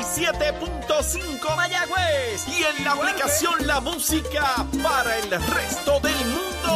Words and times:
97.5 0.00 1.56
Mayagüez 1.56 2.48
y 2.48 2.62
en 2.64 2.84
la 2.84 2.92
aplicación 2.92 3.66
La 3.66 3.80
Música 3.80 4.64
para 4.82 5.18
el 5.18 5.30
resto 5.30 6.00
del 6.00 6.16
mundo. 6.24 6.74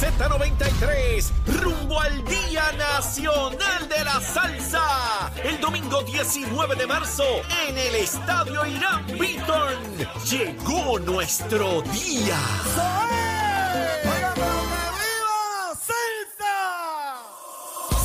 Z93, 0.00 1.30
rumbo 1.60 2.00
al 2.00 2.24
Día 2.24 2.72
Nacional 2.78 3.88
de 3.90 4.04
la 4.04 4.20
Salsa. 4.22 5.30
El 5.44 5.60
domingo 5.60 6.02
19 6.02 6.76
de 6.76 6.86
marzo 6.86 7.24
en 7.68 7.76
el 7.76 7.94
Estadio 7.96 8.64
Irán 8.64 9.06
Beaton. 9.18 9.76
Llegó 10.30 10.98
nuestro 10.98 11.82
día. 11.82 12.38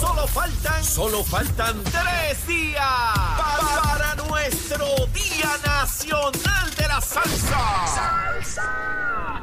Solo 0.02 0.28
faltan, 0.28 0.84
solo 0.84 1.24
faltan 1.24 1.82
tres 1.86 2.48
días 2.48 3.37
nuestro 4.50 4.88
Día 5.07 5.57
Nacional 5.66 6.76
de 6.77 6.88
la 6.88 7.02
Salsa. 7.02 7.85
¡Salsa! 7.85 9.37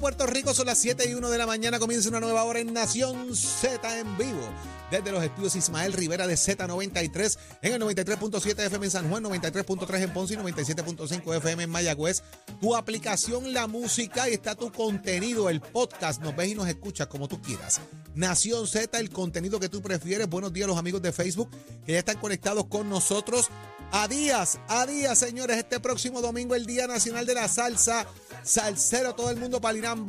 Puerto 0.00 0.26
Rico. 0.26 0.54
Son 0.54 0.66
las 0.66 0.78
7 0.78 1.08
y 1.08 1.14
1 1.14 1.30
de 1.30 1.38
la 1.38 1.46
mañana. 1.46 1.78
Comienza 1.78 2.08
una 2.08 2.20
nueva 2.20 2.44
hora 2.44 2.60
en 2.60 2.72
Nación 2.72 3.34
Z 3.34 3.98
en 3.98 4.18
vivo. 4.18 4.48
Desde 4.90 5.10
los 5.10 5.22
estudios 5.22 5.56
Ismael 5.56 5.92
Rivera 5.92 6.26
de 6.26 6.34
Z93 6.34 7.38
en 7.62 7.72
el 7.72 7.82
93.7 7.82 8.66
FM 8.66 8.86
en 8.86 8.90
San 8.90 9.10
Juan, 9.10 9.24
93.3 9.24 10.02
en 10.02 10.12
Ponce 10.12 10.34
y 10.34 10.36
97.5 10.36 11.36
FM 11.36 11.64
en 11.64 11.70
Mayagüez. 11.70 12.22
Tu 12.60 12.76
aplicación 12.76 13.52
La 13.52 13.66
Música 13.66 14.28
y 14.28 14.34
está 14.34 14.54
tu 14.54 14.70
contenido, 14.70 15.50
el 15.50 15.60
podcast. 15.60 16.22
Nos 16.22 16.36
ves 16.36 16.50
y 16.50 16.54
nos 16.54 16.68
escuchas 16.68 17.08
como 17.08 17.26
tú 17.26 17.40
quieras. 17.42 17.80
Nación 18.14 18.66
Z, 18.66 18.98
el 18.98 19.10
contenido 19.10 19.58
que 19.58 19.68
tú 19.68 19.82
prefieres. 19.82 20.28
Buenos 20.28 20.52
días 20.52 20.68
los 20.68 20.78
amigos 20.78 21.02
de 21.02 21.12
Facebook 21.12 21.50
que 21.84 21.92
ya 21.92 21.98
están 21.98 22.18
conectados 22.18 22.66
con 22.66 22.88
nosotros. 22.88 23.50
A 23.92 24.08
días, 24.08 24.58
a 24.68 24.84
días, 24.84 25.18
señores, 25.18 25.56
este 25.58 25.80
próximo 25.80 26.20
domingo, 26.20 26.54
el 26.54 26.66
Día 26.66 26.86
Nacional 26.86 27.24
de 27.24 27.34
la 27.34 27.48
Salsa. 27.48 28.06
Salsero, 28.42 29.14
todo 29.14 29.30
el 29.30 29.38
mundo 29.38 29.60
para 29.60 29.78
Irán 29.78 30.06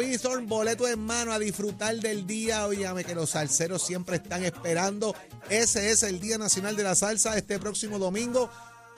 boleto 0.47 0.88
en 0.88 1.00
mano 1.00 1.31
a 1.31 1.39
disfrutar 1.39 1.95
del 1.95 2.28
día. 2.28 2.67
Óyame 2.67 3.03
que 3.03 3.16
los 3.16 3.31
salseros 3.31 3.84
siempre 3.84 4.17
están 4.17 4.44
esperando. 4.44 5.16
Ese 5.50 5.92
es 5.92 6.03
el 6.03 6.19
Día 6.19 6.38
Nacional 6.38 6.75
de 6.75 6.84
la 6.84 6.95
Salsa 6.95 7.38
este 7.38 7.59
próximo 7.59 7.97
domingo. 8.00 8.50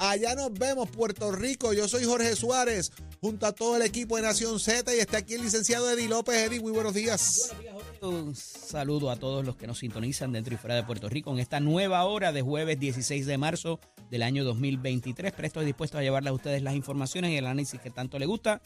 Allá 0.02 0.33
nos 0.33 0.53
vemos, 0.53 0.89
Puerto 0.89 1.30
Rico. 1.33 1.73
Yo 1.73 1.89
soy 1.89 2.05
Jorge 2.05 2.33
Suárez, 2.38 2.94
junto 3.19 3.45
a 3.45 3.52
todo 3.52 3.75
el 3.75 3.81
equipo 3.81 4.16
de 4.16 4.22
Nación 4.22 4.58
Z 4.58 4.95
y 4.95 5.00
está 5.00 5.17
aquí 5.17 5.33
el 5.33 5.42
licenciado 5.42 5.92
Eddie 5.92 6.08
López. 6.08 6.36
Eddie, 6.38 6.61
muy 6.61 6.72
buenos 6.72 6.94
días. 6.94 7.53
Un 8.02 8.33
saludo 8.33 9.11
a 9.11 9.17
todos 9.17 9.45
los 9.45 9.58
que 9.58 9.67
nos 9.67 9.80
sintonizan 9.80 10.31
dentro 10.31 10.53
y 10.53 10.58
fuera 10.58 10.75
de 10.75 10.83
Puerto 10.83 11.09
Rico 11.09 11.33
en 11.33 11.39
esta 11.39 11.59
nueva 11.59 12.05
hora 12.05 12.31
de 12.31 12.42
jueves 12.42 12.80
16 12.80 13.25
de 13.25 13.38
marzo 13.38 13.81
del 14.09 14.23
año 14.23 14.45
2023. 14.45 15.33
Presto 15.33 15.61
y 15.61 15.66
dispuesto 15.66 15.97
a 15.97 16.02
llevarles 16.02 16.31
a 16.31 16.36
ustedes 16.36 16.64
las 16.64 16.75
informaciones 16.75 17.31
y 17.31 17.36
el 17.36 17.45
análisis 17.45 17.81
que 17.81 17.89
tanto 17.89 18.17
les 18.20 18.27
gusta. 18.30 18.61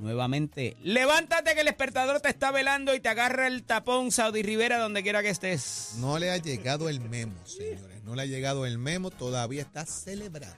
Nuevamente, 0.00 0.76
levántate 0.82 1.54
que 1.54 1.60
el 1.60 1.66
despertador 1.66 2.20
te 2.20 2.28
está 2.28 2.50
velando 2.50 2.94
y 2.94 3.00
te 3.00 3.08
agarra 3.08 3.46
el 3.46 3.64
tapón 3.64 4.12
Saudi 4.12 4.42
Rivera 4.42 4.78
donde 4.78 5.02
quiera 5.02 5.22
que 5.22 5.30
estés. 5.30 5.94
No 5.98 6.18
le 6.18 6.30
ha 6.30 6.36
llegado 6.36 6.88
el 6.88 7.00
memo, 7.00 7.34
señores. 7.46 8.02
No 8.04 8.14
le 8.14 8.22
ha 8.22 8.26
llegado 8.26 8.66
el 8.66 8.78
memo. 8.78 9.10
Todavía 9.10 9.62
está 9.62 9.86
celebrando. 9.86 10.56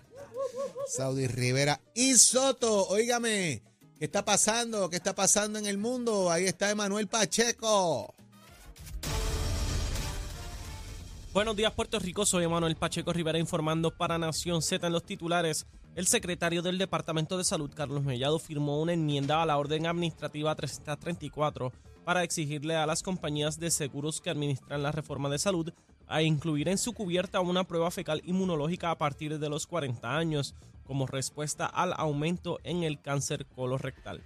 Saudi 0.88 1.28
Rivera 1.28 1.80
y 1.94 2.14
Soto. 2.14 2.88
Óigame, 2.88 3.62
¿qué 3.98 4.06
está 4.06 4.24
pasando? 4.24 4.90
¿Qué 4.90 4.96
está 4.96 5.14
pasando 5.14 5.58
en 5.58 5.66
el 5.66 5.78
mundo? 5.78 6.30
Ahí 6.30 6.46
está 6.46 6.70
Emanuel 6.70 7.06
Pacheco. 7.06 8.14
Buenos 11.32 11.54
días, 11.54 11.72
Puerto 11.72 12.00
Rico. 12.00 12.26
Soy 12.26 12.44
Emanuel 12.44 12.74
Pacheco 12.74 13.12
Rivera 13.12 13.38
informando 13.38 13.96
para 13.96 14.18
Nación 14.18 14.62
Z 14.62 14.84
en 14.86 14.92
los 14.92 15.04
titulares. 15.04 15.66
El 15.98 16.06
secretario 16.06 16.62
del 16.62 16.78
Departamento 16.78 17.36
de 17.36 17.42
Salud, 17.42 17.72
Carlos 17.74 18.04
Mellado, 18.04 18.38
firmó 18.38 18.80
una 18.80 18.92
enmienda 18.92 19.42
a 19.42 19.46
la 19.46 19.58
orden 19.58 19.84
administrativa 19.84 20.54
334 20.54 21.72
para 22.04 22.22
exigirle 22.22 22.76
a 22.76 22.86
las 22.86 23.02
compañías 23.02 23.58
de 23.58 23.72
seguros 23.72 24.20
que 24.20 24.30
administran 24.30 24.84
la 24.84 24.92
reforma 24.92 25.28
de 25.28 25.40
salud 25.40 25.72
a 26.06 26.22
incluir 26.22 26.68
en 26.68 26.78
su 26.78 26.92
cubierta 26.92 27.40
una 27.40 27.64
prueba 27.64 27.90
fecal 27.90 28.22
inmunológica 28.24 28.92
a 28.92 28.96
partir 28.96 29.40
de 29.40 29.48
los 29.48 29.66
40 29.66 30.16
años 30.16 30.54
como 30.86 31.08
respuesta 31.08 31.66
al 31.66 31.92
aumento 31.96 32.60
en 32.62 32.84
el 32.84 33.00
cáncer 33.00 33.44
colorectal. 33.46 34.22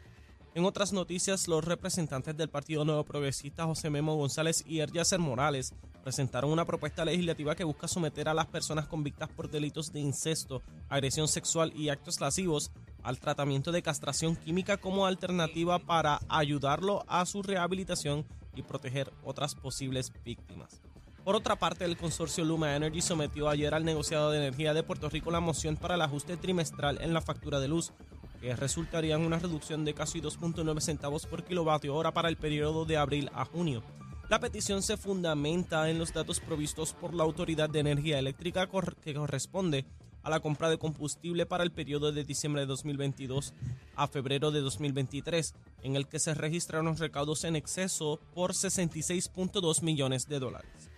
En 0.55 0.67
otras 0.67 0.93
noticias, 0.93 1.49
los 1.49 1.65
representantes 1.65 2.37
del 2.37 2.51
Partido 2.51 2.85
Nuevo 2.85 3.05
Progresista 3.05 3.65
José 3.65 3.89
Memo 3.89 4.15
González 4.17 4.63
y 4.67 4.81
Eryacer 4.81 5.21
Morales 5.21 5.73
presentaron 6.03 6.51
una 6.51 6.65
propuesta 6.65 7.05
legislativa 7.05 7.55
que 7.55 7.65
busca 7.65 7.89
someter 7.89 8.29
a 8.29 8.35
las 8.35 8.47
personas 8.47 8.87
convictas 8.87 9.29
por 9.29 9.51
delitos 9.51 9.93
de 9.93 10.01
incesto, 10.01 10.63
agresión 10.89 11.29
sexual 11.29 11.73
y 11.75 11.89
actos 11.89 12.21
lascivos 12.21 12.71
al 13.03 13.19
tratamiento 13.19 13.73
de 13.73 13.83
castración 13.83 14.37
química 14.37 14.77
como 14.77 15.07
alternativa 15.07 15.79
para 15.79 16.21
ayudarlo 16.29 17.05
a 17.09 17.25
su 17.27 17.43
rehabilitación 17.43 18.25
y 18.55 18.63
proteger 18.63 19.13
otras 19.25 19.55
posibles 19.55 20.13
víctimas. 20.25 20.81
Por 21.25 21.37
otra 21.37 21.55
parte, 21.55 21.85
el 21.85 21.97
consorcio 21.97 22.45
Luma 22.45 22.75
Energy 22.75 23.01
sometió 23.01 23.49
ayer 23.49 23.75
al 23.75 23.85
negociado 23.85 24.31
de 24.31 24.39
energía 24.39 24.75
de 24.75 24.83
Puerto 24.83 25.09
Rico 25.09 25.31
la 25.31 25.39
moción 25.39 25.77
para 25.77 25.95
el 25.95 26.03
ajuste 26.03 26.37
trimestral 26.37 27.01
en 27.01 27.15
la 27.15 27.21
factura 27.21 27.61
de 27.61 27.69
luz, 27.69 27.93
que 28.41 28.57
resultaría 28.57 29.15
en 29.15 29.23
una 29.23 29.39
reducción 29.39 29.85
de 29.85 29.95
casi 29.95 30.21
2.9 30.21 30.81
centavos 30.81 31.27
por 31.27 31.45
kilovatio 31.45 31.95
hora 31.95 32.11
para 32.13 32.29
el 32.29 32.37
periodo 32.37 32.85
de 32.85 32.97
abril 32.97 33.31
a 33.35 33.45
junio. 33.45 33.85
La 34.33 34.41
petición 34.41 34.83
se 34.83 34.97
fundamenta 34.97 35.91
en 35.91 35.99
los 35.99 36.15
datos 36.15 36.41
provistos 36.41 36.95
por 36.95 37.13
la 37.13 37.23
Autoridad 37.23 37.69
de 37.69 37.81
Energía 37.81 38.19
Eléctrica 38.19 38.67
que 39.05 39.13
corresponde 39.13 39.85
a 40.23 40.31
la 40.31 40.41
compra 40.41 40.71
de 40.71 40.79
combustible 40.79 41.45
para 41.45 41.65
el 41.65 41.71
periodo 41.71 42.13
de 42.13 42.25
diciembre 42.25 42.63
de 42.63 42.67
2022 42.67 43.53
a 43.95 44.09
febrero 44.09 44.51
de 44.51 44.63
2023, 44.63 45.55
en 45.83 45.97
el 45.97 46.09
que 46.09 46.19
se 46.19 46.33
registraron 46.33 46.97
recaudos 46.97 47.45
en 47.45 47.57
exceso 47.57 48.21
por 48.35 48.55
66.2 48.55 49.83
millones 49.83 50.27
de 50.27 50.39
dólares. 50.39 50.91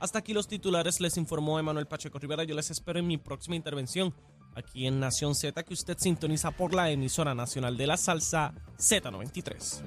Hasta 0.00 0.18
aquí 0.18 0.32
los 0.32 0.48
titulares, 0.48 0.98
les 0.98 1.16
informó 1.16 1.60
Emanuel 1.60 1.86
Pacheco 1.86 2.18
Rivera. 2.18 2.42
Yo 2.42 2.56
les 2.56 2.72
espero 2.72 2.98
en 2.98 3.06
mi 3.06 3.18
próxima 3.18 3.54
intervención 3.54 4.12
aquí 4.54 4.86
en 4.86 5.00
Nación 5.00 5.34
Z, 5.34 5.62
que 5.62 5.74
usted 5.74 5.96
sintoniza 5.98 6.50
por 6.50 6.74
la 6.74 6.90
emisora 6.90 7.34
nacional 7.34 7.76
de 7.76 7.86
la 7.86 7.96
salsa 7.96 8.52
Z93. 8.78 9.80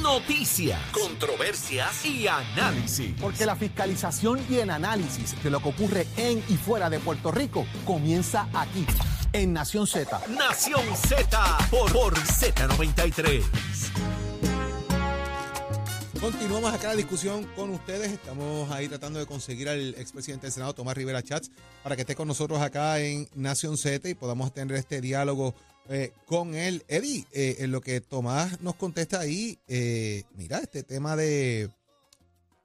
Noticias, 0.00 0.80
controversias 0.92 2.04
y 2.06 2.26
análisis. 2.28 3.14
Porque 3.20 3.44
la 3.44 3.56
fiscalización 3.56 4.40
y 4.48 4.56
el 4.56 4.70
análisis 4.70 5.40
de 5.42 5.50
lo 5.50 5.60
que 5.60 5.68
ocurre 5.68 6.06
en 6.16 6.38
y 6.48 6.56
fuera 6.56 6.88
de 6.88 7.00
Puerto 7.00 7.30
Rico 7.30 7.66
comienza 7.84 8.48
aquí, 8.54 8.86
en 9.32 9.52
Nación 9.52 9.86
Z. 9.86 10.20
Nación 10.28 10.84
Z 10.96 11.58
por, 11.70 11.92
por 11.92 12.14
Z93. 12.14 14.11
Continuamos 16.22 16.72
acá 16.72 16.90
la 16.90 16.94
discusión 16.94 17.44
con 17.56 17.70
ustedes. 17.70 18.12
Estamos 18.12 18.70
ahí 18.70 18.86
tratando 18.86 19.18
de 19.18 19.26
conseguir 19.26 19.68
al 19.68 19.96
expresidente 19.96 20.46
del 20.46 20.52
Senado, 20.52 20.72
Tomás 20.72 20.96
Rivera 20.96 21.20
Chats, 21.20 21.50
para 21.82 21.96
que 21.96 22.02
esté 22.02 22.14
con 22.14 22.28
nosotros 22.28 22.60
acá 22.60 23.00
en 23.00 23.28
Nación 23.34 23.76
Z 23.76 24.08
y 24.08 24.14
podamos 24.14 24.54
tener 24.54 24.76
este 24.76 25.00
diálogo 25.00 25.52
eh, 25.88 26.12
con 26.26 26.54
él. 26.54 26.84
Eddie, 26.86 27.26
eh, 27.32 27.56
en 27.58 27.72
lo 27.72 27.80
que 27.80 28.00
Tomás 28.00 28.60
nos 28.60 28.76
contesta 28.76 29.18
ahí, 29.18 29.58
eh, 29.66 30.22
mira, 30.36 30.58
este 30.60 30.84
tema 30.84 31.16
de 31.16 31.70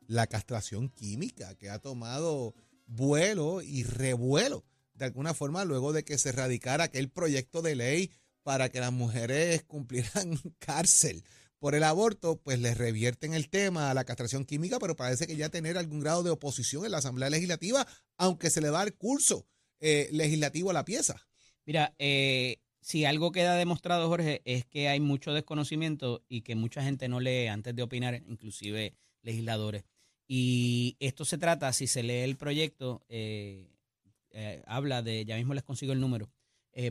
la 0.05 0.27
castración 0.27 0.89
química 0.89 1.55
que 1.55 1.71
ha 1.71 1.79
tomado 1.79 2.53
vuelo 2.85 3.63
y 3.63 3.81
revuelo 3.81 4.65
de 4.93 5.05
alguna 5.05 5.33
forma 5.33 5.65
luego 5.65 5.93
de 5.93 6.03
que 6.03 6.19
se 6.19 6.31
radicara 6.31 6.83
aquel 6.83 7.09
proyecto 7.09 7.63
de 7.63 7.75
ley 7.75 8.11
para 8.43 8.69
que 8.69 8.79
las 8.79 8.91
mujeres 8.91 9.63
cumplieran 9.67 10.39
cárcel 10.59 11.23
por 11.59 11.75
el 11.75 11.83
aborto, 11.83 12.39
pues 12.41 12.59
les 12.59 12.77
revierten 12.77 13.33
el 13.33 13.49
tema 13.49 13.89
a 13.89 13.93
la 13.93 14.05
castración 14.05 14.45
química, 14.45 14.79
pero 14.79 14.95
parece 14.95 15.27
que 15.27 15.35
ya 15.35 15.49
tener 15.49 15.77
algún 15.77 15.99
grado 15.99 16.23
de 16.23 16.29
oposición 16.29 16.85
en 16.85 16.91
la 16.91 16.99
Asamblea 16.99 17.29
Legislativa, 17.29 17.87
aunque 18.17 18.49
se 18.49 18.61
le 18.61 18.69
da 18.69 18.83
el 18.83 18.93
curso 18.93 19.47
eh, 19.79 20.09
legislativo 20.11 20.69
a 20.69 20.73
la 20.73 20.85
pieza. 20.85 21.27
Mira, 21.65 21.95
eh, 21.97 22.57
si 22.81 23.05
algo 23.05 23.31
queda 23.31 23.55
demostrado, 23.55 24.07
Jorge, 24.07 24.41
es 24.45 24.65
que 24.65 24.87
hay 24.87 24.99
mucho 24.99 25.33
desconocimiento 25.33 26.23
y 26.29 26.41
que 26.41 26.55
mucha 26.55 26.83
gente 26.83 27.09
no 27.09 27.19
lee 27.19 27.47
antes 27.47 27.75
de 27.75 27.83
opinar, 27.83 28.15
inclusive 28.27 28.95
legisladores. 29.21 29.83
Y 30.27 30.95
esto 30.99 31.25
se 31.25 31.37
trata, 31.37 31.73
si 31.73 31.87
se 31.87 32.03
lee 32.03 32.19
el 32.19 32.37
proyecto, 32.37 33.03
eh, 33.09 33.71
eh, 34.31 34.61
habla 34.67 35.01
de, 35.01 35.25
ya 35.25 35.35
mismo 35.37 35.53
les 35.53 35.63
consigo 35.63 35.93
el 35.93 35.99
número, 35.99 36.31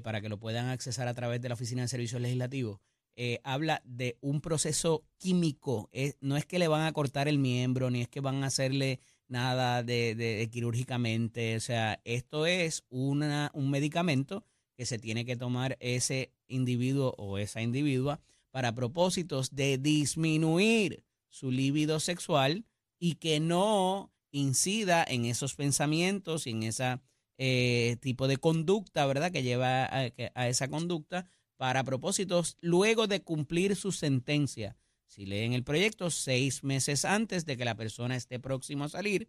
para 0.03 0.21
que 0.21 0.29
lo 0.29 0.41
puedan 0.41 0.67
accesar 0.67 1.07
a 1.07 1.15
través 1.15 1.41
de 1.41 1.49
la 1.49 1.55
Oficina 1.55 1.83
de 1.83 1.89
Servicios 1.89 2.21
Legislativos. 2.21 2.81
Eh, 3.17 3.41
habla 3.45 3.83
de 3.85 4.17
un 4.21 4.41
proceso 4.41 5.05
químico. 5.19 5.91
No 6.21 6.37
es 6.37 6.47
que 6.47 6.59
le 6.59 6.69
van 6.69 6.83
a 6.87 6.93
cortar 6.93 7.29
el 7.29 7.39
miembro, 7.39 7.91
ni 7.91 8.03
es 8.03 8.09
que 8.09 8.21
van 8.21 8.45
a 8.45 8.49
hacerle 8.49 9.01
nada 9.29 9.83
de, 9.83 10.15
de- 10.15 10.37
de 10.37 10.51
quirúrgicamente. 10.51 11.57
O 11.57 11.61
sea, 11.61 12.01
esto 12.05 12.47
es 12.47 12.85
una, 12.89 13.51
un 13.55 13.71
medicamento 13.71 14.45
que 14.77 14.87
se 14.87 14.99
tiene 14.99 15.25
que 15.25 15.37
tomar 15.37 15.77
ese 15.81 16.33
individuo 16.49 17.15
o 17.19 17.39
esa 17.39 17.63
individua 17.63 18.21
para 18.51 18.75
propósitos 18.75 19.55
de 19.55 19.79
disminuir 19.79 21.03
su 21.29 21.51
libido 21.51 21.99
sexual 22.01 22.65
y 22.99 23.15
que 23.15 23.41
no 23.41 24.13
incida 24.31 25.05
en 25.07 25.25
esos 25.25 25.55
pensamientos 25.55 26.47
y 26.47 26.51
en 26.51 26.63
ese 26.65 26.99
tipo 28.01 28.29
de 28.29 28.37
conducta, 28.39 29.07
¿verdad? 29.07 29.31
Que 29.33 29.43
lleva 29.43 29.85
a, 29.85 30.11
a 30.35 30.49
esa 30.49 30.69
conducta 30.69 31.27
para 31.57 31.85
propósitos 31.85 32.57
luego 32.61 33.07
de 33.07 33.23
cumplir 33.23 33.77
su 33.77 33.93
sentencia. 33.93 34.77
Si 35.07 35.25
leen 35.25 35.53
el 35.53 35.65
proyecto, 35.65 36.11
seis 36.11 36.63
meses 36.63 37.05
antes 37.05 37.47
de 37.47 37.57
que 37.57 37.65
la 37.65 37.77
persona 37.77 38.17
esté 38.17 38.39
próximo 38.39 38.85
a 38.85 38.89
salir, 38.89 39.29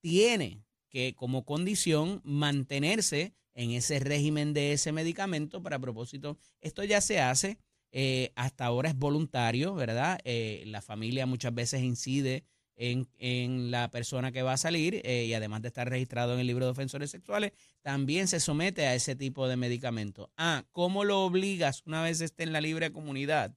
tiene 0.00 0.64
que 0.88 1.14
como 1.14 1.44
condición 1.44 2.20
mantenerse 2.24 3.34
en 3.54 3.70
ese 3.70 3.98
régimen 3.98 4.52
de 4.52 4.72
ese 4.72 4.92
medicamento 4.92 5.62
para 5.62 5.78
propósito. 5.78 6.38
Esto 6.60 6.84
ya 6.84 7.00
se 7.00 7.20
hace, 7.20 7.58
eh, 7.92 8.32
hasta 8.34 8.66
ahora 8.66 8.90
es 8.90 8.96
voluntario, 8.96 9.74
¿verdad? 9.74 10.20
Eh, 10.24 10.64
la 10.66 10.82
familia 10.82 11.26
muchas 11.26 11.54
veces 11.54 11.82
incide 11.82 12.44
en, 12.82 13.08
en 13.18 13.70
la 13.70 13.90
persona 13.90 14.32
que 14.32 14.42
va 14.42 14.54
a 14.54 14.56
salir 14.56 15.00
eh, 15.04 15.24
y 15.24 15.34
además 15.34 15.62
de 15.62 15.68
estar 15.68 15.88
registrado 15.88 16.34
en 16.34 16.40
el 16.40 16.48
libro 16.48 16.64
de 16.64 16.72
ofensores 16.72 17.12
sexuales, 17.12 17.52
también 17.80 18.26
se 18.26 18.40
somete 18.40 18.86
a 18.86 18.94
ese 18.96 19.14
tipo 19.14 19.46
de 19.46 19.56
medicamento. 19.56 20.32
Ah, 20.36 20.64
¿cómo 20.72 21.04
lo 21.04 21.20
obligas 21.20 21.84
una 21.86 22.02
vez 22.02 22.20
esté 22.20 22.42
en 22.42 22.52
la 22.52 22.60
libre 22.60 22.90
comunidad 22.90 23.54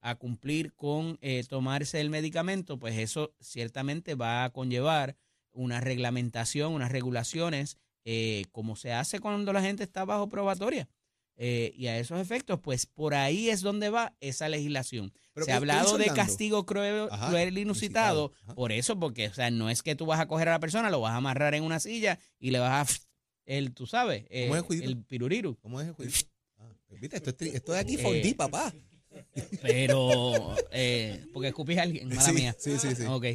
a 0.00 0.14
cumplir 0.14 0.74
con 0.74 1.18
eh, 1.22 1.42
tomarse 1.48 2.00
el 2.00 2.08
medicamento? 2.08 2.78
Pues 2.78 2.96
eso 2.96 3.34
ciertamente 3.40 4.14
va 4.14 4.44
a 4.44 4.50
conllevar 4.50 5.16
una 5.50 5.80
reglamentación, 5.80 6.72
unas 6.72 6.92
regulaciones, 6.92 7.78
eh, 8.04 8.44
como 8.52 8.76
se 8.76 8.92
hace 8.92 9.18
cuando 9.18 9.52
la 9.52 9.60
gente 9.60 9.82
está 9.82 10.04
bajo 10.04 10.28
probatoria. 10.28 10.88
Eh, 11.40 11.72
y 11.76 11.86
a 11.86 11.96
esos 11.98 12.18
efectos, 12.20 12.58
pues 12.60 12.84
por 12.86 13.14
ahí 13.14 13.48
es 13.48 13.60
donde 13.60 13.90
va 13.90 14.16
esa 14.20 14.48
legislación. 14.48 15.12
Pero 15.32 15.46
se 15.46 15.52
ha 15.52 15.54
¿qué- 15.60 15.66
qué 15.66 15.70
hablado 15.72 15.96
de 15.96 16.06
castigo 16.12 16.66
cruel, 16.66 17.06
Ajá, 17.12 17.28
cruel 17.28 17.56
e 17.56 17.60
inusitado, 17.60 18.32
ajá. 18.42 18.54
por 18.56 18.72
eso, 18.72 18.98
porque, 18.98 19.28
o 19.28 19.34
sea, 19.34 19.48
no 19.52 19.70
es 19.70 19.82
que 19.84 19.94
tú 19.94 20.04
vas 20.04 20.18
a 20.18 20.26
coger 20.26 20.48
a 20.48 20.52
la 20.52 20.58
persona, 20.60 20.90
lo 20.90 21.00
vas 21.00 21.12
a 21.12 21.16
amarrar 21.16 21.54
en 21.54 21.62
una 21.62 21.78
silla 21.78 22.18
y 22.40 22.50
le 22.50 22.58
vas 22.58 22.90
a, 22.92 22.94
el, 23.46 23.72
tú 23.72 23.86
sabes, 23.86 24.24
eh, 24.30 24.46
¿Cómo 24.48 24.56
es, 24.56 24.62
Juidito? 24.62 24.88
el 24.90 25.04
piruriru. 25.04 25.56
¿Cómo 25.60 25.80
es 25.80 25.86
el 25.86 25.94
juicio? 25.94 26.26
Ah, 26.58 26.68
¿Viste? 27.00 27.16
Esto 27.18 27.30
es, 27.30 27.54
esto 27.54 27.74
es 27.74 27.80
aquí 27.80 27.94
Eh, 27.94 28.02
4D, 28.02 28.34
papá. 28.36 28.74
Pero, 29.62 30.54
eh, 30.72 31.24
porque 31.32 31.48
escupís 31.48 31.78
a 31.78 31.82
alguien, 31.82 32.08
mala 32.08 32.22
sí, 32.22 32.32
mía. 32.32 32.56
Sí, 32.58 32.78
sí, 32.78 32.94
sí. 32.96 33.04
Ok. 33.06 33.26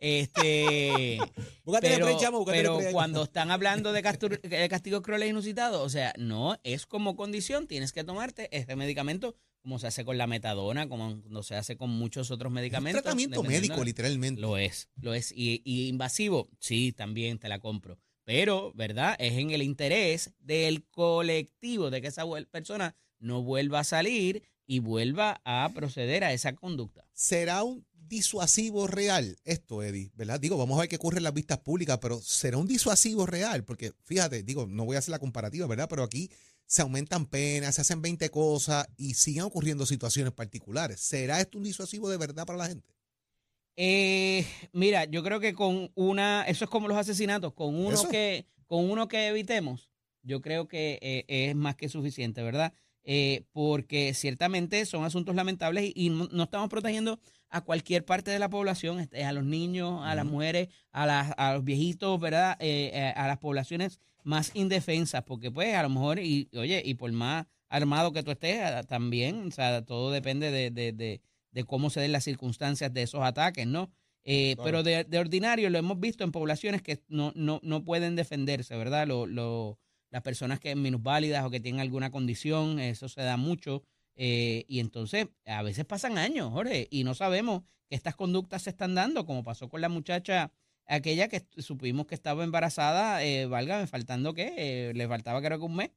Este, 0.00 1.18
Búscate 1.64 1.88
pero, 1.88 2.18
chamo, 2.18 2.44
pero 2.44 2.78
cuando 2.92 3.22
están 3.24 3.50
hablando 3.50 3.92
de, 3.92 4.02
castur- 4.02 4.40
de 4.40 4.68
castigos 4.68 5.02
crueles 5.02 5.26
e 5.26 5.30
inusitados, 5.30 5.80
o 5.80 5.88
sea, 5.88 6.12
no, 6.18 6.58
es 6.64 6.86
como 6.86 7.16
condición, 7.16 7.66
tienes 7.66 7.92
que 7.92 8.02
tomarte 8.04 8.48
este 8.56 8.76
medicamento 8.76 9.36
como 9.62 9.78
se 9.78 9.86
hace 9.88 10.06
con 10.06 10.16
la 10.16 10.26
metadona, 10.26 10.88
como 10.88 11.22
no 11.28 11.42
se 11.42 11.54
hace 11.54 11.76
con 11.76 11.90
muchos 11.90 12.30
otros 12.30 12.48
Es 12.48 12.50
un 12.50 12.54
medicamentos. 12.54 13.02
tratamiento 13.02 13.42
médico, 13.42 13.84
literalmente. 13.84 14.40
Lo 14.40 14.56
es, 14.56 14.88
lo 15.02 15.12
es. 15.12 15.32
Y, 15.32 15.60
y 15.64 15.88
invasivo, 15.88 16.48
sí, 16.58 16.92
también 16.92 17.38
te 17.38 17.48
la 17.48 17.58
compro. 17.58 17.98
Pero, 18.24 18.72
¿verdad? 18.74 19.16
Es 19.18 19.34
en 19.34 19.50
el 19.50 19.60
interés 19.62 20.32
del 20.38 20.86
colectivo, 20.88 21.90
de 21.90 22.00
que 22.00 22.08
esa 22.08 22.24
persona 22.50 22.96
no 23.18 23.42
vuelva 23.42 23.80
a 23.80 23.84
salir 23.84 24.44
y 24.66 24.78
vuelva 24.78 25.42
a 25.44 25.68
proceder 25.74 26.24
a 26.24 26.32
esa 26.32 26.54
conducta. 26.54 27.04
¿Será 27.12 27.62
un 27.62 27.84
disuasivo 28.10 28.86
real 28.86 29.38
esto, 29.44 29.82
Eddie? 29.82 30.10
¿Verdad? 30.14 30.38
Digo, 30.38 30.58
vamos 30.58 30.76
a 30.76 30.80
ver 30.80 30.90
qué 30.90 30.96
ocurre 30.96 31.16
en 31.18 31.22
las 31.22 31.32
vistas 31.32 31.58
públicas, 31.58 31.98
pero 32.02 32.20
¿será 32.20 32.58
un 32.58 32.66
disuasivo 32.66 33.24
real? 33.24 33.64
Porque 33.64 33.92
fíjate, 34.04 34.42
digo, 34.42 34.66
no 34.66 34.84
voy 34.84 34.96
a 34.96 34.98
hacer 34.98 35.12
la 35.12 35.18
comparativa, 35.18 35.66
¿verdad? 35.66 35.88
Pero 35.88 36.02
aquí 36.02 36.30
se 36.66 36.82
aumentan 36.82 37.26
penas, 37.26 37.76
se 37.76 37.80
hacen 37.80 38.02
20 38.02 38.28
cosas 38.28 38.86
y 38.98 39.14
siguen 39.14 39.44
ocurriendo 39.44 39.86
situaciones 39.86 40.34
particulares. 40.34 41.00
¿Será 41.00 41.40
esto 41.40 41.56
un 41.56 41.64
disuasivo 41.64 42.10
de 42.10 42.18
verdad 42.18 42.44
para 42.44 42.58
la 42.58 42.68
gente? 42.68 42.94
Eh, 43.76 44.44
mira, 44.72 45.04
yo 45.06 45.22
creo 45.22 45.40
que 45.40 45.54
con 45.54 45.90
una, 45.94 46.42
eso 46.42 46.64
es 46.64 46.70
como 46.70 46.88
los 46.88 46.98
asesinatos, 46.98 47.54
con 47.54 47.74
uno 47.74 47.94
Eso. 47.94 48.08
que, 48.08 48.46
con 48.66 48.90
uno 48.90 49.08
que 49.08 49.28
evitemos, 49.28 49.90
yo 50.22 50.42
creo 50.42 50.68
que 50.68 50.98
eh, 51.00 51.24
es 51.28 51.56
más 51.56 51.76
que 51.76 51.88
suficiente, 51.88 52.42
¿verdad? 52.42 52.74
Eh, 53.04 53.44
porque 53.52 54.12
ciertamente 54.14 54.84
son 54.84 55.04
asuntos 55.04 55.34
lamentables 55.34 55.84
y, 55.94 56.06
y 56.06 56.10
no, 56.10 56.28
no 56.30 56.42
estamos 56.44 56.68
protegiendo 56.68 57.18
a 57.48 57.62
cualquier 57.62 58.04
parte 58.04 58.30
de 58.30 58.38
la 58.38 58.50
población, 58.50 59.00
este, 59.00 59.24
a 59.24 59.32
los 59.32 59.44
niños, 59.44 60.00
a 60.04 60.14
las 60.14 60.24
mujeres, 60.26 60.68
a, 60.92 61.06
las, 61.06 61.32
a 61.36 61.54
los 61.54 61.64
viejitos, 61.64 62.20
¿verdad? 62.20 62.56
Eh, 62.60 62.90
eh, 62.92 63.12
a 63.16 63.26
las 63.26 63.38
poblaciones 63.38 63.98
más 64.22 64.50
indefensas, 64.54 65.22
porque 65.24 65.50
pues 65.50 65.74
a 65.74 65.82
lo 65.82 65.88
mejor, 65.88 66.18
y 66.20 66.48
oye, 66.54 66.82
y 66.84 66.94
por 66.94 67.10
más 67.12 67.46
armado 67.68 68.12
que 68.12 68.22
tú 68.22 68.30
estés, 68.32 68.60
ah, 68.60 68.82
también, 68.84 69.48
o 69.48 69.50
sea, 69.50 69.82
todo 69.84 70.10
depende 70.12 70.50
de, 70.50 70.70
de, 70.70 70.92
de, 70.92 71.22
de 71.52 71.64
cómo 71.64 71.88
se 71.90 72.00
den 72.00 72.12
las 72.12 72.24
circunstancias 72.24 72.92
de 72.92 73.02
esos 73.02 73.22
ataques, 73.22 73.66
¿no? 73.66 73.90
Eh, 74.24 74.54
Claro. 74.56 74.64
Pero 74.66 74.82
de, 74.82 75.04
de 75.04 75.18
ordinario 75.18 75.70
lo 75.70 75.78
hemos 75.78 75.98
visto 75.98 76.22
en 76.22 76.30
poblaciones 76.32 76.82
que 76.82 77.02
no, 77.08 77.32
no, 77.34 77.58
no 77.62 77.82
pueden 77.84 78.14
defenderse, 78.14 78.76
¿verdad? 78.76 79.06
Lo, 79.08 79.26
lo- 79.26 79.78
las 80.10 80.22
personas 80.22 80.60
que 80.60 80.74
minusválidas 80.74 81.44
o 81.44 81.50
que 81.50 81.60
tienen 81.60 81.80
alguna 81.80 82.10
condición, 82.10 82.78
eso 82.78 83.08
se 83.08 83.22
da 83.22 83.36
mucho. 83.36 83.82
eh, 84.16 84.64
y 84.68 84.80
entonces 84.80 85.28
a 85.46 85.62
veces 85.62 85.84
pasan 85.86 86.18
años, 86.18 86.50
Jorge, 86.52 86.88
y 86.90 87.04
no 87.04 87.14
sabemos 87.14 87.62
que 87.88 87.96
estas 87.96 88.16
conductas 88.16 88.62
se 88.62 88.70
están 88.70 88.94
dando, 88.94 89.24
como 89.24 89.42
pasó 89.42 89.68
con 89.68 89.80
la 89.80 89.88
muchacha 89.88 90.52
aquella 90.86 91.28
que 91.28 91.46
supimos 91.58 92.06
que 92.06 92.14
estaba 92.14 92.44
embarazada, 92.44 93.24
eh, 93.24 93.46
válgame, 93.46 93.86
faltando 93.86 94.34
que 94.34 94.52
eh, 94.56 94.92
le 94.94 95.08
faltaba 95.08 95.40
creo 95.40 95.58
que 95.58 95.64
un 95.64 95.76
mes 95.76 95.90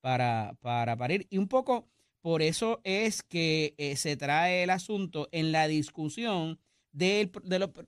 para, 0.00 0.56
para 0.60 0.96
parir. 0.96 1.26
Y 1.30 1.38
un 1.38 1.48
poco 1.48 1.86
por 2.20 2.42
eso 2.42 2.80
es 2.84 3.22
que 3.22 3.74
eh, 3.78 3.96
se 3.96 4.16
trae 4.16 4.62
el 4.62 4.70
asunto 4.70 5.28
en 5.32 5.52
la 5.52 5.68
discusión 5.68 6.58
del, 6.92 7.30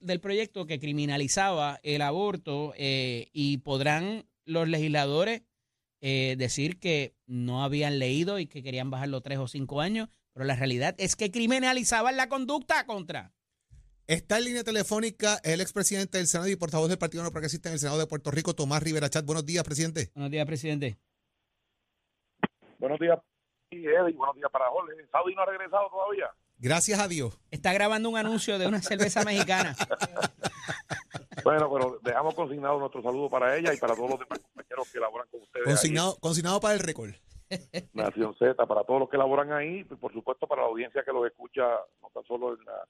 del 0.01 0.21
proyecto 0.21 0.67
que 0.67 0.79
criminalizaba 0.79 1.81
el 1.83 2.03
aborto 2.03 2.73
eh, 2.77 3.29
y 3.33 3.59
podrán 3.59 4.25
los 4.45 4.69
legisladores 4.69 5.43
eh, 6.03 6.35
decir 6.37 6.81
que 6.81 7.15
no 7.27 7.63
habían 7.63 7.99
leído 7.99 8.39
y 8.39 8.47
que 8.47 8.63
querían 8.63 8.91
bajarlo 8.91 9.21
tres 9.21 9.39
o 9.39 9.47
cinco 9.47 9.81
años, 9.81 10.09
pero 10.33 10.45
la 10.45 10.57
realidad 10.57 10.97
es 10.99 11.15
que 11.17 11.31
criminalizaban 11.31 12.17
la 12.17 12.29
conducta 12.29 12.85
contra. 12.87 13.33
Está 14.09 14.39
en 14.39 14.45
línea 14.45 14.65
telefónica 14.65 15.39
el 15.45 15.61
expresidente 15.61 16.19
del 16.19 16.27
Senado 16.27 16.51
y 16.51 16.57
portavoz 16.57 16.89
del 16.89 16.99
Partido 16.99 17.23
No 17.23 17.31
Progresista 17.31 17.69
en 17.69 17.75
el 17.75 17.79
Senado 17.79 18.01
de 18.01 18.09
Puerto 18.09 18.33
Rico, 18.33 18.53
Tomás 18.53 18.83
Rivera 18.83 19.09
Chat. 19.09 19.25
Buenos 19.25 19.47
días, 19.47 19.63
presidente. 19.63 20.11
Buenos 20.15 20.33
días, 20.33 20.45
presidente. 20.45 20.99
Buenos 22.79 22.99
días, 22.99 23.19
y 23.71 23.87
Eddie. 23.87 24.17
Buenos 24.17 24.35
días 24.35 24.51
para 24.51 24.69
Jorge. 24.71 24.95
Saudi 25.13 25.35
no 25.37 25.43
ha 25.43 25.47
regresado 25.47 25.89
todavía. 25.89 26.29
Gracias 26.63 26.99
a 27.01 27.09
Dios. 27.09 27.39
Está 27.51 27.73
grabando 27.75 28.09
un 28.09 28.17
anuncio 28.17 28.59
de 28.59 28.67
una 28.69 28.81
cerveza 28.81 29.23
mexicana. 29.25 29.75
Bueno, 31.45 31.69
pero 31.73 31.99
dejamos 32.03 32.35
consignado 32.35 32.79
nuestro 32.79 33.03
saludo 33.03 33.29
para 33.29 33.57
ella 33.57 33.75
y 33.75 33.77
para 33.79 33.95
todos 33.97 34.11
los 34.11 34.19
demás 34.21 34.39
compañeros 34.39 34.89
que 34.93 35.01
laboran 35.01 35.27
con 35.29 35.41
ustedes. 35.43 35.67
ahí. 35.67 35.73
Consignado, 35.73 36.17
consignado 36.21 36.61
para 36.61 36.75
el 36.75 36.81
récord. 36.81 37.11
Nación 37.95 38.35
Z, 38.39 38.55
para 38.67 38.85
todos 38.85 39.01
los 39.01 39.09
que 39.11 39.17
laboran 39.19 39.53
ahí, 39.53 39.81
y 39.81 39.85
por 39.85 40.13
supuesto 40.13 40.47
para 40.47 40.63
la 40.63 40.69
audiencia 40.69 41.03
que 41.05 41.13
los 41.13 41.27
escucha, 41.27 41.63
no 42.01 42.11
tan 42.15 42.25
solo 42.25 42.57
en, 42.57 42.65
la- 42.65 42.87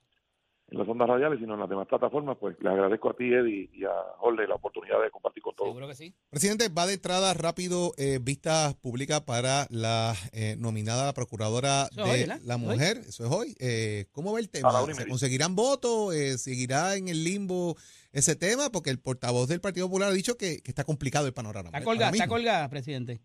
en 0.70 0.78
las 0.78 0.86
ondas 0.88 1.08
radiales, 1.08 1.38
sino 1.38 1.54
en 1.54 1.60
las 1.60 1.68
demás 1.68 1.86
plataformas, 1.88 2.36
pues 2.38 2.56
les 2.60 2.72
agradezco 2.72 3.10
a 3.10 3.14
ti, 3.14 3.32
Eddie, 3.32 3.70
y 3.72 3.84
a 3.84 3.92
Jorge 4.18 4.46
la 4.46 4.54
oportunidad 4.56 5.00
de 5.02 5.10
compartir 5.10 5.42
con 5.42 5.54
todos. 5.54 5.70
Seguro 5.70 5.81
que 5.92 6.04
sí. 6.06 6.14
Presidente, 6.30 6.68
va 6.68 6.87
de 6.87 6.94
entrada 6.94 7.34
rápido 7.34 7.92
eh, 7.99 8.18
vistas 8.20 8.75
públicas 8.75 9.20
para 9.22 9.66
la 9.70 10.14
eh, 10.32 10.56
nominada 10.58 11.12
procuradora 11.12 11.88
Eso 11.90 12.04
de 12.04 12.26
la 12.44 12.56
Hoy. 12.56 12.61
mujer. 12.61 12.99
Eso 13.06 13.25
es 13.25 13.30
hoy. 13.30 13.54
Eh, 13.61 14.06
¿Cómo 14.12 14.32
va 14.32 14.40
el 14.40 14.50
tema? 14.50 14.70
¿Se 14.94 15.06
conseguirán 15.06 15.54
votos? 15.54 16.14
Eh, 16.14 16.38
¿Seguirá 16.38 16.96
en 16.96 17.08
el 17.08 17.25
limbo 17.25 17.76
ese 18.12 18.37
tema? 18.37 18.70
Porque 18.70 18.90
el 18.90 18.99
portavoz 19.00 19.49
del 19.49 19.61
Partido 19.61 19.87
Popular 19.87 20.08
ha 20.08 20.12
dicho 20.12 20.37
que, 20.37 20.62
que 20.62 20.70
está 20.70 20.84
complicado 20.84 21.26
el 21.26 21.32
panorama. 21.32 21.68
Está 21.68 21.78
ahora 21.78 21.84
colgada, 21.84 22.11
está 22.12 22.28
colgada, 22.28 22.68
presidente. 22.68 23.20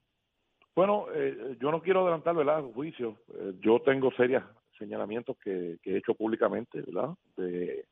Bueno, 0.75 1.05
eh, 1.15 1.57
yo 1.59 1.71
no 1.71 1.81
quiero 1.81 2.01
adelantar, 2.01 2.35
¿verdad? 2.35 2.61
Juicio. 2.73 3.17
Eh, 3.33 3.53
yo 3.61 3.81
tengo 3.81 4.11
serios 4.15 4.43
señalamientos 4.77 5.35
que, 5.43 5.77
que 5.81 5.93
he 5.93 5.97
hecho 5.97 6.13
públicamente, 6.13 6.81
¿verdad? 6.81 7.15
De 7.35 7.85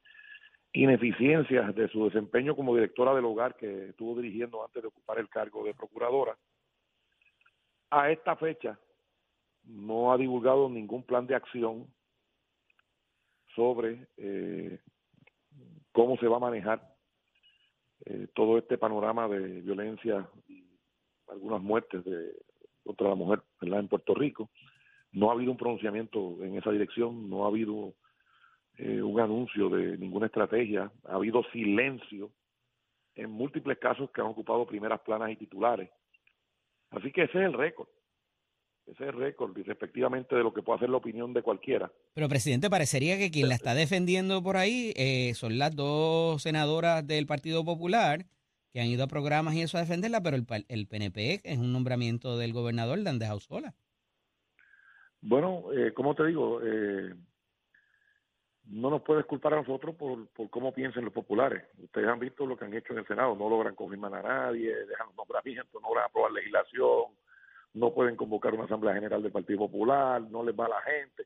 ineficiencias 0.75 1.73
de 1.73 1.87
su 1.87 2.05
desempeño 2.05 2.55
como 2.55 2.75
directora 2.75 3.13
del 3.15 3.25
hogar 3.25 3.55
que 3.55 3.89
estuvo 3.89 4.19
dirigiendo 4.19 4.63
antes 4.63 4.81
de 4.81 4.89
ocupar 4.89 5.19
el 5.19 5.29
cargo 5.29 5.63
de 5.63 5.73
procuradora. 5.73 6.37
A 7.89 8.11
esta 8.11 8.35
fecha 8.35 8.77
no 9.63 10.11
ha 10.11 10.17
divulgado 10.17 10.69
ningún 10.69 11.03
plan 11.03 11.25
de 11.27 11.35
acción 11.35 11.87
sobre 13.55 14.07
eh, 14.17 14.79
cómo 15.93 16.17
se 16.17 16.27
va 16.27 16.37
a 16.37 16.41
manejar 16.41 16.81
eh, 18.05 18.27
todo 18.33 18.57
este 18.57 18.77
panorama 18.77 19.29
de 19.29 19.61
violencia 19.61 20.29
y 20.49 20.67
algunas 21.29 21.61
muertes 21.61 22.03
de 22.03 22.33
contra 22.83 23.09
la 23.09 23.15
mujer 23.15 23.41
en 23.61 23.87
Puerto 23.87 24.13
Rico. 24.13 24.49
no 25.13 25.29
ha 25.29 25.33
habido 25.33 25.51
un 25.51 25.57
pronunciamiento 25.57 26.43
en 26.43 26.57
esa 26.57 26.71
dirección, 26.71 27.29
no 27.29 27.45
ha 27.45 27.47
habido 27.47 27.95
eh, 28.77 29.01
un 29.01 29.19
anuncio 29.19 29.69
de 29.69 29.97
ninguna 29.97 30.27
estrategia, 30.27 30.91
ha 31.05 31.15
habido 31.15 31.43
silencio 31.51 32.31
en 33.15 33.31
múltiples 33.31 33.77
casos 33.77 34.09
que 34.11 34.21
han 34.21 34.27
ocupado 34.27 34.65
primeras 34.65 35.01
planas 35.01 35.31
y 35.31 35.37
titulares. 35.37 35.89
Así 36.91 37.11
que 37.11 37.23
ese 37.23 37.39
es 37.39 37.45
el 37.45 37.53
récord. 37.53 37.87
Ese 38.85 39.03
es 39.03 39.09
el 39.09 39.17
récord, 39.17 39.57
y 39.57 39.63
respectivamente 39.63 40.35
de 40.35 40.43
lo 40.43 40.53
que 40.53 40.61
puede 40.61 40.77
hacer 40.77 40.89
la 40.89 40.97
opinión 40.97 41.33
de 41.33 41.41
cualquiera. 41.41 41.91
Pero, 42.13 42.29
presidente, 42.29 42.69
parecería 42.69 43.17
que 43.17 43.31
quien 43.31 43.49
la 43.49 43.55
está 43.55 43.73
defendiendo 43.73 44.43
por 44.43 44.57
ahí 44.57 44.93
eh, 44.95 45.33
son 45.33 45.57
las 45.57 45.75
dos 45.75 46.43
senadoras 46.43 47.05
del 47.07 47.25
Partido 47.25 47.65
Popular 47.65 48.25
que 48.71 48.81
han 48.81 48.87
ido 48.87 49.05
a 49.05 49.07
programas 49.07 49.55
y 49.55 49.61
eso 49.61 49.77
a 49.77 49.81
defenderla, 49.81 50.21
pero 50.21 50.35
el, 50.35 50.45
el 50.67 50.85
PNP 50.85 51.39
es 51.45 51.57
un 51.57 51.71
nombramiento 51.71 52.37
del 52.37 52.51
gobernador, 52.51 52.99
la 52.99 53.09
han 53.09 53.19
dejado 53.19 53.39
sola. 53.39 53.73
Bueno, 55.21 55.71
eh, 55.71 55.93
como 55.93 56.13
te 56.13 56.25
digo, 56.27 56.61
eh, 56.61 57.15
no 58.67 58.89
nos 58.89 59.01
puedes 59.01 59.25
culpar 59.25 59.53
a 59.53 59.57
nosotros 59.57 59.95
por, 59.95 60.27
por 60.27 60.49
cómo 60.49 60.73
piensan 60.73 61.05
los 61.05 61.13
populares. 61.13 61.63
Ustedes 61.83 62.07
han 62.07 62.19
visto 62.19 62.45
lo 62.45 62.57
que 62.57 62.65
han 62.65 62.73
hecho 62.73 62.93
en 62.93 62.99
el 62.99 63.07
Senado, 63.07 63.35
no 63.35 63.49
logran 63.49 63.75
confirmar 63.75 64.13
a 64.15 64.23
nadie, 64.23 64.73
dejan 64.73 65.07
nombramientos, 65.15 65.81
no 65.81 65.89
logran 65.89 66.05
aprobar 66.05 66.31
legislación, 66.31 67.03
no 67.73 67.93
pueden 67.93 68.15
convocar 68.15 68.53
una 68.53 68.63
Asamblea 68.65 68.95
General 68.95 69.21
del 69.21 69.31
Partido 69.31 69.59
Popular, 69.59 70.21
no 70.21 70.43
les 70.43 70.57
va 70.57 70.65
a 70.65 70.69
la 70.69 70.81
gente. 70.81 71.23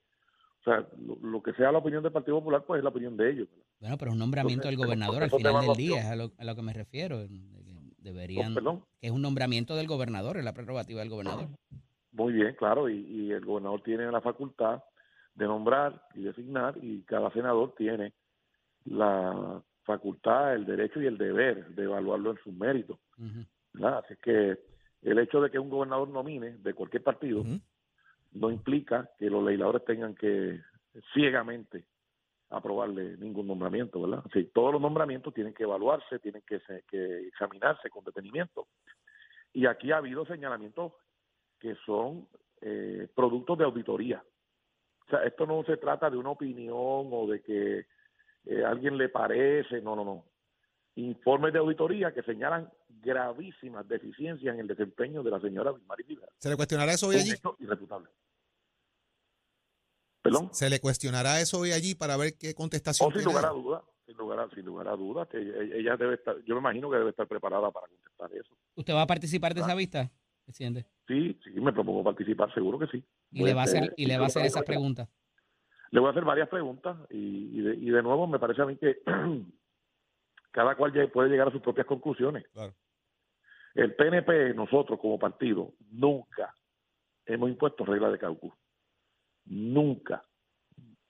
O 0.59 0.63
sea, 0.63 0.85
lo, 0.97 1.15
lo 1.21 1.41
que 1.41 1.53
sea 1.53 1.71
la 1.71 1.77
opinión 1.77 2.03
del 2.03 2.11
Partido 2.11 2.39
Popular, 2.39 2.63
pues 2.65 2.79
es 2.79 2.83
la 2.83 2.89
opinión 2.89 3.15
de 3.15 3.31
ellos. 3.31 3.47
Bueno, 3.79 3.97
pero 3.97 4.11
es 4.11 4.13
un 4.13 4.19
nombramiento 4.19 4.67
Entonces, 4.67 4.77
del 4.77 4.85
gobernador 4.85 5.23
al 5.23 5.31
final 5.31 5.65
del 5.65 5.75
día, 5.75 5.99
es 5.99 6.05
a 6.07 6.15
lo, 6.15 6.31
a 6.37 6.43
lo 6.43 6.55
que 6.55 6.61
me 6.61 6.73
refiero. 6.73 7.19
Deberían, 7.97 8.55
Oh, 8.65 8.85
que 8.99 9.07
es 9.07 9.11
un 9.11 9.21
nombramiento 9.21 9.75
del 9.75 9.87
gobernador, 9.87 10.37
es 10.37 10.43
la 10.43 10.53
prerrogativa 10.53 10.99
del 10.99 11.09
gobernador. 11.09 11.47
Muy 12.11 12.33
bien, 12.33 12.55
claro, 12.55 12.89
y, 12.89 12.97
y 13.07 13.31
el 13.31 13.45
gobernador 13.45 13.81
tiene 13.81 14.11
la 14.11 14.21
facultad 14.21 14.81
de 15.39 15.47
nombrar 15.47 16.03
y 16.13 16.21
designar, 16.23 16.75
y 16.81 17.01
cada 17.03 17.31
senador 17.31 17.73
tiene 17.77 18.13
la 18.85 19.61
facultad, 19.83 20.53
el 20.53 20.65
derecho 20.65 21.01
y 21.01 21.07
el 21.07 21.17
deber 21.17 21.69
de 21.69 21.83
evaluarlo 21.83 22.31
en 22.31 22.37
sus 22.43 22.53
méritos. 22.53 22.99
Ujú. 23.17 23.45
¿verdad? 23.73 24.03
Así 24.03 24.15
que 24.21 24.59
el 25.01 25.19
hecho 25.19 25.41
de 25.41 25.49
que 25.49 25.57
un 25.57 25.69
gobernador 25.69 26.09
nomine 26.09 26.57
de 26.57 26.73
cualquier 26.73 27.03
partido 27.03 27.43
no 28.33 28.51
implica 28.51 29.09
que 29.17 29.29
los 29.29 29.43
legisladores 29.43 29.85
tengan 29.85 30.13
que 30.13 30.59
ciegamente 31.13 31.85
aprobarle 32.49 33.15
ningún 33.17 33.47
nombramiento, 33.47 34.01
¿verdad? 34.01 34.23
Así, 34.25 34.45
todos 34.53 34.73
los 34.73 34.81
nombramientos 34.81 35.33
tienen 35.33 35.53
que 35.53 35.63
evaluarse, 35.63 36.19
tienen 36.19 36.41
que, 36.45 36.59
que 36.87 37.27
examinarse 37.27 37.89
con 37.89 38.03
detenimiento. 38.03 38.67
Y 39.53 39.67
aquí 39.67 39.91
ha 39.91 39.97
habido 39.97 40.25
señalamientos 40.25 40.93
que 41.59 41.75
son 41.85 42.27
eh, 42.61 43.07
productos 43.15 43.57
de 43.57 43.63
auditoría. 43.63 44.23
O 45.09 45.17
sea, 45.17 45.23
esto 45.23 45.47
no 45.47 45.63
se 45.63 45.77
trata 45.77 46.07
de 46.09 46.17
una 46.17 46.29
opinión 46.29 46.75
o 46.77 47.25
de 47.27 47.41
que 47.41 47.79
eh, 48.45 48.63
a 48.63 48.69
alguien 48.69 48.95
le 48.95 49.09
parece, 49.09 49.81
no, 49.81 49.95
no, 49.95 50.05
no. 50.05 50.25
Informes 50.95 51.51
de 51.51 51.57
auditoría 51.59 52.13
que 52.13 52.21
señalan 52.21 52.69
gravísimas 52.87 53.87
deficiencias 53.87 54.53
en 54.53 54.59
el 54.61 54.67
desempeño 54.67 55.23
de 55.23 55.31
la 55.31 55.39
señora 55.39 55.71
Vilmar 55.71 55.97
Rivera. 55.97 56.27
¿Se 56.37 56.49
le 56.49 56.55
cuestionará 56.55 56.93
eso 56.93 57.07
hoy 57.07 57.15
allí? 57.15 57.33
irrefutable. 57.59 58.09
¿Perdón? 60.21 60.49
¿Se 60.53 60.69
le 60.69 60.79
cuestionará 60.79 61.39
eso 61.39 61.59
hoy 61.59 61.71
allí 61.71 61.95
para 61.95 62.17
ver 62.17 62.37
qué 62.37 62.53
contestación 62.53 63.07
Oh, 63.07 63.11
sin 63.11 63.21
tiene? 63.21 63.31
lugar 63.33 63.45
a 63.45 63.53
dudas, 63.53 63.81
sin 64.05 64.17
lugar 64.17 64.39
a, 64.41 64.49
sin 64.53 64.65
lugar 64.65 64.87
a 64.89 64.95
dudas, 64.95 65.27
que 65.29 65.37
ella, 65.39 65.75
ella 65.75 65.97
debe 65.97 66.15
estar, 66.15 66.35
yo 66.45 66.53
me 66.55 66.59
imagino 66.59 66.89
que 66.91 66.97
debe 66.97 67.09
estar 67.11 67.27
preparada 67.27 67.71
para 67.71 67.87
contestar 67.87 68.31
eso. 68.35 68.53
¿Usted 68.75 68.93
va 68.93 69.03
a 69.03 69.07
participar 69.07 69.53
de 69.55 69.61
esa 69.61 69.73
vista, 69.75 70.11
presidente? 70.43 70.85
Sí, 71.09 71.35
sí, 71.43 71.49
me 71.59 71.73
propongo 71.73 72.03
participar, 72.03 72.53
seguro 72.53 72.77
que 72.77 72.85
sí. 72.85 73.03
Y 73.31 73.43
le 73.43 73.55
va 73.55 73.61
a 73.61 73.63
hacer, 73.63 73.95
y 73.97 74.05
le 74.05 74.15
va 74.19 74.25
a 74.25 74.27
hacer 74.27 74.45
esas 74.45 74.63
preguntas. 74.63 75.09
Le 75.89 75.99
voy 75.99 76.07
a 76.07 76.11
hacer 76.11 76.23
varias 76.23 76.47
preguntas 76.49 76.97
y, 77.09 77.57
y, 77.57 77.61
de, 77.61 77.73
y 77.77 77.89
de 77.89 78.03
nuevo 78.03 78.27
me 78.27 78.37
parece 78.37 78.61
a 78.61 78.65
mí 78.67 78.77
que 78.77 78.99
cada 80.51 80.75
cual 80.75 80.93
ya 80.93 81.07
puede 81.07 81.29
llegar 81.29 81.47
a 81.47 81.51
sus 81.51 81.63
propias 81.63 81.87
conclusiones. 81.87 82.45
Claro. 82.53 82.75
El 83.73 83.95
PNP, 83.95 84.53
nosotros 84.53 84.99
como 84.99 85.17
partido, 85.17 85.73
nunca 85.89 86.53
hemos 87.25 87.49
impuesto 87.49 87.85
reglas 87.85 88.11
de 88.11 88.19
caucus. 88.19 88.53
Nunca. 89.45 90.23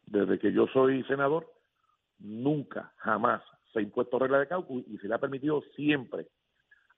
Desde 0.05 0.39
que 0.39 0.53
yo 0.53 0.67
soy 0.67 1.03
senador, 1.03 1.53
nunca, 2.19 2.93
jamás 2.99 3.43
se 3.73 3.79
ha 3.79 3.81
impuesto 3.81 4.17
regla 4.17 4.39
de 4.39 4.47
caucus 4.47 4.81
y 4.87 4.97
se 4.99 5.09
le 5.09 5.15
ha 5.15 5.19
permitido 5.19 5.61
siempre 5.75 6.29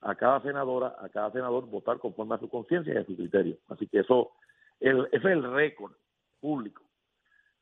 a 0.01 0.15
cada 0.15 0.41
senadora, 0.41 0.95
a 0.99 1.09
cada 1.09 1.31
senador 1.31 1.65
votar 1.67 1.99
conforme 1.99 2.35
a 2.35 2.39
su 2.39 2.49
conciencia 2.49 2.93
y 2.93 2.97
a 2.97 3.05
su 3.05 3.15
criterio. 3.15 3.57
Así 3.67 3.87
que 3.87 3.99
eso, 3.99 4.31
el, 4.79 5.05
ese 5.11 5.17
es 5.17 5.25
el 5.25 5.43
récord 5.53 5.93
público. 6.39 6.83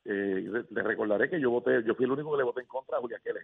Eh, 0.06 0.50
le- 0.70 0.84
recordaré 0.84 1.30
que 1.30 1.40
yo 1.40 1.52
voté, 1.52 1.84
yo 1.84 1.96
fui 1.96 2.06
el 2.06 2.12
único 2.12 2.32
que 2.32 2.38
le 2.38 2.44
voté 2.44 2.62
en 2.62 2.68
contra 2.68 2.98
a 2.98 3.02
Julia 3.02 3.20
Keller. 3.24 3.44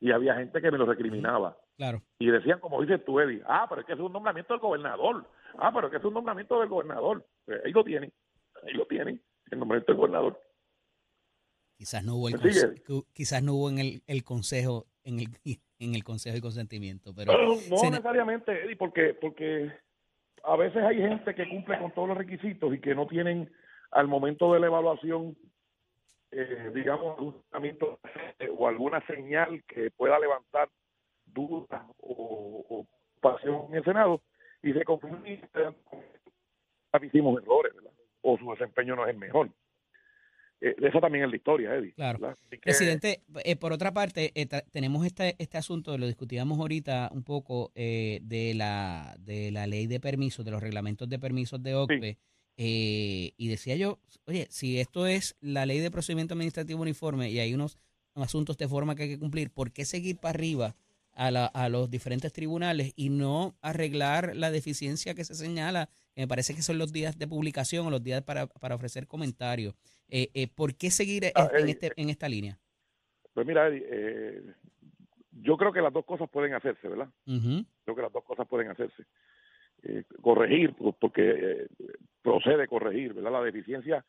Y 0.00 0.10
había 0.10 0.34
gente 0.36 0.60
que 0.60 0.70
me 0.70 0.78
lo 0.78 0.86
recriminaba. 0.86 1.56
Claro. 1.76 2.02
Y 2.18 2.30
decían, 2.30 2.60
como 2.60 2.80
dices 2.80 3.04
tú, 3.04 3.20
Eddie, 3.20 3.42
ah, 3.46 3.66
pero 3.68 3.80
es 3.80 3.86
que 3.86 3.92
es 3.92 3.98
un 4.00 4.12
nombramiento 4.12 4.54
del 4.54 4.60
gobernador. 4.60 5.28
Ah, 5.58 5.70
pero 5.74 5.86
es 5.86 5.90
que 5.92 5.98
es 5.98 6.04
un 6.04 6.14
nombramiento 6.14 6.58
del 6.60 6.68
gobernador. 6.68 7.26
Pues 7.44 7.64
ahí 7.64 7.72
lo 7.72 7.84
tienen, 7.84 8.12
ahí 8.62 8.74
lo 8.74 8.86
tienen, 8.86 9.20
el 9.50 9.58
nombramiento 9.58 9.92
del 9.92 9.98
gobernador. 9.98 10.40
Quizás 11.76 12.04
no 12.04 12.14
hubo 12.14 12.28
quizás 13.12 13.42
no 13.42 13.54
hubo 13.54 13.70
en 13.70 13.78
el, 13.78 14.02
el 14.06 14.22
consejo 14.24 14.86
en 15.04 15.20
el 15.20 15.28
en 15.78 15.94
el 15.94 16.04
consejo 16.04 16.36
de 16.36 16.40
consentimiento, 16.40 17.12
pero 17.14 17.32
no 17.70 17.90
necesariamente, 17.90 18.64
Eddie, 18.64 18.76
porque, 18.76 19.14
porque 19.20 19.72
a 20.44 20.56
veces 20.56 20.82
hay 20.82 20.98
gente 20.98 21.34
que 21.34 21.48
cumple 21.48 21.78
con 21.78 21.92
todos 21.92 22.08
los 22.08 22.18
requisitos 22.18 22.72
y 22.74 22.80
que 22.80 22.94
no 22.94 23.06
tienen 23.06 23.50
al 23.90 24.08
momento 24.08 24.52
de 24.52 24.60
la 24.60 24.66
evaluación, 24.66 25.36
eh, 26.30 26.70
digamos, 26.74 27.18
un 27.18 27.42
eh, 28.38 28.48
o 28.56 28.68
alguna 28.68 29.04
señal 29.06 29.62
que 29.64 29.90
pueda 29.90 30.18
levantar 30.18 30.68
dudas 31.26 31.82
o, 31.98 32.64
o 32.68 32.86
pasión 33.20 33.66
en 33.70 33.74
el 33.76 33.84
Senado 33.84 34.22
y 34.62 34.72
se 34.72 34.84
confunden 34.84 35.42
hicimos 37.02 37.42
errores, 37.42 37.74
¿verdad? 37.74 37.92
O 38.22 38.38
su 38.38 38.50
desempeño 38.50 38.94
no 38.94 39.04
es 39.04 39.10
el 39.10 39.18
mejor. 39.18 39.48
Eh, 40.62 40.76
eso 40.80 41.00
también 41.00 41.24
es 41.24 41.30
la 41.30 41.36
historia, 41.36 41.74
Eddie. 41.74 41.92
Claro. 41.92 42.36
Presidente, 42.62 43.22
eh, 43.44 43.56
por 43.56 43.72
otra 43.72 43.92
parte, 43.92 44.30
eh, 44.36 44.46
tenemos 44.70 45.04
este, 45.04 45.34
este 45.40 45.58
asunto, 45.58 45.98
lo 45.98 46.06
discutíamos 46.06 46.58
ahorita 46.60 47.10
un 47.12 47.24
poco, 47.24 47.72
eh, 47.74 48.20
de, 48.22 48.54
la, 48.54 49.16
de 49.18 49.50
la 49.50 49.66
ley 49.66 49.88
de 49.88 49.98
permisos, 49.98 50.44
de 50.44 50.52
los 50.52 50.62
reglamentos 50.62 51.08
de 51.08 51.18
permisos 51.18 51.60
de 51.62 51.74
OCPE, 51.74 52.18
y 52.56 53.48
decía 53.48 53.74
yo, 53.74 53.98
oye, 54.26 54.46
si 54.50 54.78
esto 54.78 55.08
es 55.08 55.36
la 55.40 55.66
ley 55.66 55.80
de 55.80 55.90
procedimiento 55.90 56.34
administrativo 56.34 56.80
uniforme 56.80 57.28
y 57.28 57.40
hay 57.40 57.54
unos 57.54 57.76
asuntos 58.14 58.56
de 58.56 58.68
forma 58.68 58.94
que 58.94 59.04
hay 59.04 59.08
que 59.08 59.18
cumplir, 59.18 59.50
¿por 59.50 59.72
qué 59.72 59.84
seguir 59.84 60.18
para 60.18 60.38
arriba 60.38 60.76
a, 61.14 61.30
la- 61.30 61.46
a 61.46 61.68
los 61.68 61.90
diferentes 61.90 62.32
tribunales 62.32 62.92
y 62.96 63.08
no 63.10 63.54
arreglar 63.60 64.34
la 64.36 64.50
deficiencia 64.50 65.14
que 65.14 65.24
se 65.24 65.34
señala? 65.34 65.88
que 66.14 66.22
Me 66.22 66.28
parece 66.28 66.54
que 66.54 66.62
son 66.62 66.78
los 66.78 66.92
días 66.92 67.18
de 67.18 67.26
publicación 67.28 67.86
o 67.86 67.90
los 67.90 68.02
días 68.02 68.22
para, 68.22 68.46
para 68.46 68.74
ofrecer 68.74 69.06
comentarios. 69.06 69.74
Eh, 70.08 70.28
eh, 70.34 70.48
¿Por 70.48 70.74
qué 70.76 70.90
seguir 70.90 71.24
en- 71.24 71.32
Ah, 71.34 71.50
en, 71.56 71.68
este, 71.68 71.92
en 71.96 72.10
esta 72.10 72.28
línea? 72.28 72.58
Pues 73.34 73.46
mira, 73.46 73.68
eh, 73.70 74.42
yo 75.40 75.56
creo 75.56 75.72
que 75.72 75.80
las 75.80 75.92
dos 75.92 76.04
cosas 76.04 76.28
pueden 76.30 76.52
hacerse, 76.54 76.86
¿verdad? 76.88 77.08
Ujú. 77.26 77.64
Creo 77.84 77.96
que 77.96 78.02
las 78.02 78.12
dos 78.12 78.24
cosas 78.24 78.46
pueden 78.46 78.68
hacerse. 78.68 79.04
Eh, 79.84 80.04
corregir, 80.20 80.74
pues, 80.74 80.94
porque 81.00 81.22
eh, 81.30 81.66
procede 82.22 82.68
corregir, 82.68 83.14
¿verdad? 83.14 83.32
La 83.32 83.42
deficiencia 83.42 84.04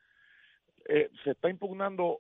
eh, 0.90 1.10
se 1.24 1.32
está 1.32 1.50
impugnando, 1.50 2.20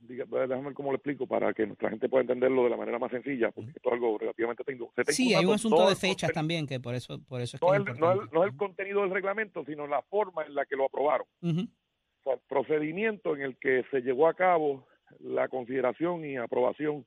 déjame 0.00 0.62
ver 0.62 0.74
cómo 0.74 0.90
lo 0.90 0.96
explico 0.96 1.26
para 1.26 1.52
que 1.52 1.66
nuestra 1.66 1.90
gente 1.90 2.08
pueda 2.08 2.22
entenderlo 2.22 2.64
de 2.64 2.70
la 2.70 2.76
manera 2.76 2.98
más 2.98 3.10
sencilla, 3.10 3.50
porque 3.50 3.70
esto 3.70 3.88
es 3.88 3.92
algo 3.92 4.18
relativamente 4.18 4.64
técnico. 4.64 4.92
Se 4.96 5.12
Sí, 5.12 5.34
hay 5.34 5.44
un 5.44 5.54
asunto 5.54 5.88
de 5.88 5.96
fechas 5.96 6.32
también, 6.32 6.66
que 6.66 6.80
por 6.80 6.94
eso, 6.94 7.20
por 7.28 7.40
eso 7.40 7.56
es 7.56 7.60
que 7.60 7.66
No 7.66 7.74
es 7.74 7.98
no, 7.98 8.12
el, 8.12 8.30
no 8.32 8.44
el 8.44 8.56
contenido 8.56 9.02
del 9.02 9.10
reglamento, 9.10 9.64
sino 9.64 9.86
la 9.86 10.02
forma 10.02 10.44
en 10.44 10.54
la 10.54 10.66
que 10.66 10.76
lo 10.76 10.86
aprobaron. 10.86 11.26
Ujú. 11.42 11.60
O 11.60 12.22
sea, 12.24 12.34
el 12.34 12.40
procedimiento 12.48 13.36
en 13.36 13.42
el 13.42 13.56
que 13.58 13.84
se 13.90 14.00
llevó 14.00 14.28
a 14.28 14.34
cabo 14.34 14.86
la 15.20 15.48
consideración 15.48 16.24
y 16.24 16.36
aprobación 16.36 17.06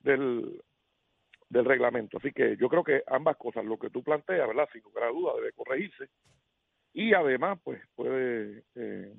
del, 0.00 0.62
del 1.48 1.64
reglamento. 1.64 2.18
Así 2.18 2.32
que 2.32 2.56
yo 2.56 2.68
creo 2.68 2.84
que 2.84 3.02
ambas 3.06 3.36
cosas, 3.36 3.64
lo 3.64 3.78
que 3.78 3.90
tú 3.90 4.02
planteas, 4.02 4.48
¿verdad? 4.48 4.68
Sin 4.72 4.82
lugar 4.82 5.04
a 5.04 5.08
duda, 5.08 5.34
debe 5.36 5.52
corregirse. 5.52 6.08
Y 6.94 7.14
además, 7.14 7.58
pues 7.62 7.80
puede 7.94 8.64
eh, 8.74 9.14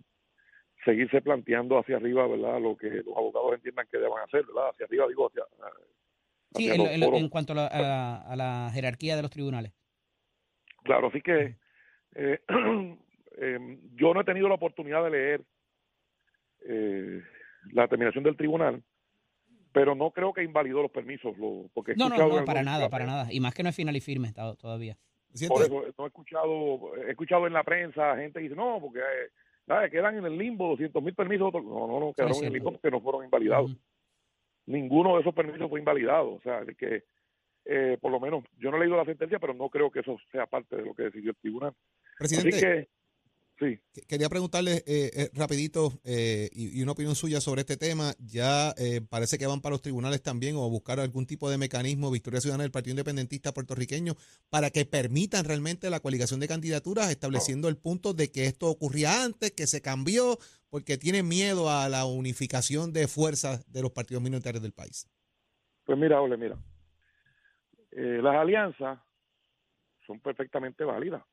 seguirse 0.85 1.21
planteando 1.21 1.77
hacia 1.79 1.97
arriba, 1.97 2.27
¿verdad? 2.27 2.59
Lo 2.61 2.75
que 2.77 2.89
los 2.89 3.15
abogados 3.15 3.53
entiendan 3.55 3.87
que 3.91 3.97
deban 3.97 4.23
hacer, 4.23 4.45
¿verdad? 4.45 4.69
Hacia 4.69 4.85
arriba, 4.85 5.07
digo, 5.07 5.27
hacia. 5.27 5.43
Sí, 6.55 6.69
hacia 6.69 6.93
en, 6.93 7.03
en- 7.03 7.15
en 7.15 7.29
cuanto 7.29 7.53
a 7.53 7.55
la, 7.55 7.67
a 7.67 7.81
la- 7.81 8.17
a 8.21 8.35
la 8.35 8.69
jerarquía 8.73 9.15
de 9.15 9.21
los 9.21 9.31
tribunales. 9.31 9.73
Claro, 10.83 11.07
así 11.07 11.21
que 11.21 11.57
eh, 12.15 12.39
eh, 13.37 13.79
yo 13.95 14.13
no 14.13 14.21
he 14.21 14.25
tenido 14.25 14.47
la 14.49 14.55
oportunidad 14.55 15.03
de 15.03 15.09
leer 15.09 15.41
eh, 16.67 17.21
la 17.71 17.87
terminación 17.87 18.23
del 18.23 18.37
tribunal, 18.37 18.83
pero 19.71 19.95
no 19.95 20.11
creo 20.11 20.33
que 20.33 20.43
invalidó 20.43 20.81
los 20.81 20.91
permisos, 20.91 21.37
lo, 21.37 21.69
porque 21.73 21.93
No, 21.95 22.09
no, 22.09 22.15
escuchado 22.15 22.39
no, 22.39 22.45
para 22.45 22.63
nada, 22.63 22.89
para 22.89 23.05
nada. 23.05 23.27
Y 23.31 23.39
más 23.39 23.53
que 23.53 23.63
no 23.63 23.69
es 23.69 23.75
final 23.75 23.95
y 23.95 24.01
firme 24.01 24.31
todavía. 24.33 24.97
Por 25.47 25.63
eso 25.63 25.83
no 25.97 26.03
he 26.05 26.07
escuchado, 26.07 26.95
he 27.07 27.11
escuchado 27.11 27.47
en 27.47 27.53
la 27.53 27.63
prensa 27.63 28.15
gente 28.17 28.37
que 28.39 28.43
dice, 28.43 28.55
no, 28.55 28.79
porque 28.79 28.99
eh, 28.99 29.29
nada, 29.67 29.89
quedan 29.89 30.17
en 30.17 30.25
el 30.25 30.37
limbo 30.37 30.69
200 30.69 31.01
mil 31.03 31.13
permisos. 31.15 31.47
otros- 31.47 31.63
No, 31.65 31.87
no, 31.87 31.99
no, 31.99 32.13
quedaron 32.13 32.37
en 32.37 32.45
el 32.45 32.53
limbo 32.53 32.71
porque 32.71 32.91
no 32.91 33.01
fueron 33.01 33.23
invalidados. 33.25 33.75
Ninguno 34.65 35.15
de 35.15 35.21
esos 35.21 35.33
permisos 35.33 35.69
fue 35.69 35.79
invalidado. 35.79 36.33
O 36.35 36.41
sea, 36.41 36.63
de 36.63 36.75
que 36.75 37.03
eh, 37.65 37.97
por 38.01 38.11
lo 38.11 38.19
menos 38.19 38.43
yo 38.57 38.71
no 38.71 38.77
he 38.77 38.81
leído 38.81 38.97
la 38.97 39.05
sentencia, 39.05 39.39
pero 39.39 39.53
no 39.53 39.69
creo 39.69 39.89
que 39.89 40.01
eso 40.01 40.17
sea 40.31 40.45
parte 40.45 40.75
de 40.75 40.83
lo 40.83 40.93
que 40.93 41.03
decidió 41.03 41.31
el 41.31 41.37
tribunal. 41.37 41.73
presidente, 42.17 42.49
Así 42.49 42.59
que, 42.61 42.87
sí. 43.63 44.03
quería 44.07 44.29
preguntarle 44.29 44.83
eh, 44.85 45.11
eh, 45.13 45.29
rapidito 45.33 45.93
eh, 46.03 46.49
y, 46.51 46.79
y 46.79 46.83
una 46.83 46.91
opinión 46.91 47.15
suya 47.15 47.39
sobre 47.41 47.61
este 47.61 47.77
tema. 47.77 48.13
Ya 48.19 48.73
eh, 48.77 49.01
parece 49.09 49.37
que 49.37 49.47
van 49.47 49.61
para 49.61 49.73
los 49.73 49.81
tribunales 49.81 50.21
también 50.21 50.55
o 50.55 50.69
buscar 50.69 50.99
algún 50.99 51.25
tipo 51.25 51.49
de 51.49 51.57
mecanismo, 51.57 52.11
Victoria 52.11 52.41
Ciudadana 52.41 52.63
del 52.63 52.71
Partido 52.71 52.93
Independentista 52.93 53.53
puertorriqueño, 53.53 54.15
para 54.49 54.69
que 54.69 54.85
permitan 54.85 55.45
realmente 55.45 55.89
la 55.89 55.99
coaligación 55.99 56.39
de 56.39 56.47
candidaturas, 56.47 57.09
estableciendo 57.09 57.69
el 57.69 57.77
punto 57.77 58.13
de 58.13 58.31
que 58.31 58.45
esto 58.45 58.69
ocurría 58.69 59.23
antes, 59.23 59.51
que 59.51 59.67
se 59.67 59.81
cambió, 59.81 60.37
porque 60.69 60.97
tienen 60.97 61.27
miedo 61.27 61.69
a 61.69 61.87
la 61.89 62.05
unificación 62.05 62.93
de 62.93 63.07
fuerzas 63.07 63.65
de 63.71 63.81
los 63.81 63.91
partidos 63.91 64.21
minoritarios 64.21 64.61
del 64.61 64.73
país. 64.73 65.07
Pues 65.85 65.97
mira, 65.97 66.21
Ole, 66.21 66.37
mira. 66.37 66.57
Las 67.91 68.35
alianzas 68.35 68.99
son 70.07 70.19
perfectamente 70.19 70.83
válidas. 70.83 71.23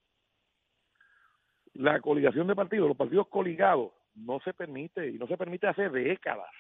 La 1.74 2.00
coligación 2.00 2.46
de 2.46 2.54
partidos, 2.54 2.88
los 2.88 2.96
partidos 2.96 3.28
coligados, 3.28 3.92
no 4.14 4.40
se 4.40 4.52
permite 4.52 5.08
y 5.08 5.18
no 5.18 5.26
se 5.26 5.36
permite 5.36 5.68
hace 5.68 5.88
décadas, 5.88 6.50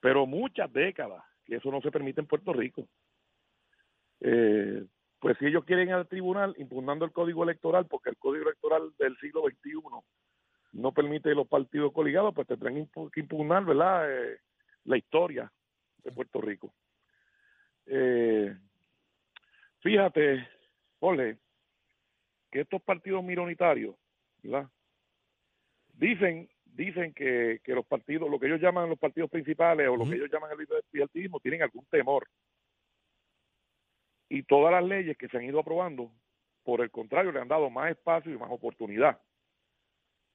pero 0.00 0.26
muchas 0.26 0.72
décadas, 0.72 1.22
que 1.44 1.56
eso 1.56 1.70
no 1.70 1.80
se 1.80 1.90
permite 1.90 2.20
en 2.20 2.26
Puerto 2.26 2.52
Rico. 2.52 2.88
Eh, 4.20 4.84
pues 5.18 5.36
si 5.38 5.46
ellos 5.46 5.64
quieren 5.64 5.88
ir 5.88 5.94
al 5.94 6.08
tribunal 6.08 6.54
impugnando 6.58 7.04
el 7.04 7.12
código 7.12 7.44
electoral, 7.44 7.86
porque 7.86 8.10
el 8.10 8.16
código 8.16 8.44
electoral 8.44 8.92
del 8.98 9.16
siglo 9.18 9.42
XXI 9.42 9.72
no 10.72 10.92
permite 10.92 11.34
los 11.34 11.46
partidos 11.46 11.92
coligados, 11.92 12.34
pues 12.34 12.46
tendrán 12.46 12.86
que 13.12 13.20
impugnar, 13.20 13.64
¿verdad? 13.64 14.10
Eh, 14.10 14.38
la 14.84 14.96
historia 14.96 15.50
de 16.02 16.12
Puerto 16.12 16.40
Rico. 16.40 16.74
Eh, 17.86 18.56
fíjate, 19.80 20.48
Ole, 21.00 21.38
que 22.54 22.60
estos 22.60 22.80
partidos 22.82 23.24
minoritarios, 23.24 23.96
¿verdad? 24.40 24.70
Dicen, 25.92 26.48
dicen 26.64 27.12
que, 27.12 27.60
que 27.64 27.74
los 27.74 27.84
partidos, 27.84 28.30
lo 28.30 28.38
que 28.38 28.46
ellos 28.46 28.60
llaman 28.60 28.88
los 28.88 28.98
partidos 28.98 29.28
principales 29.28 29.88
o 29.88 29.96
lo 29.96 30.04
que 30.04 30.14
ellos 30.14 30.30
llaman 30.30 30.52
el 30.52 30.64
bipartidismo, 30.92 31.40
tienen 31.40 31.62
algún 31.62 31.84
temor. 31.86 32.28
Y 34.28 34.44
todas 34.44 34.70
las 34.70 34.84
leyes 34.84 35.18
que 35.18 35.26
se 35.28 35.36
han 35.36 35.42
ido 35.42 35.58
aprobando, 35.58 36.12
por 36.62 36.80
el 36.80 36.92
contrario, 36.92 37.32
le 37.32 37.40
han 37.40 37.48
dado 37.48 37.68
más 37.70 37.90
espacio 37.90 38.32
y 38.32 38.38
más 38.38 38.52
oportunidad. 38.52 39.20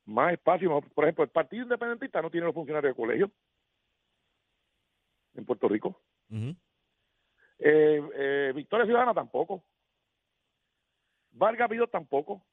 Más 0.03 0.33
espacio, 0.33 0.69
más- 0.71 0.91
por 0.93 1.05
ejemplo, 1.05 1.23
el 1.23 1.29
Partido 1.29 1.63
Independentista 1.63 2.21
no 2.21 2.29
tiene 2.29 2.47
los 2.47 2.53
funcionarios 2.53 2.91
de 2.93 3.01
colegio 3.01 3.31
en 5.35 5.45
Puerto 5.45 5.69
Rico. 5.69 6.01
Eh, 7.59 8.01
eh, 8.13 8.51
Victoria 8.53 8.85
Ciudadana 8.85 9.13
tampoco. 9.13 9.63
Vargas 11.39 11.69
Vidal 11.69 11.89
tampoco. 11.89 12.43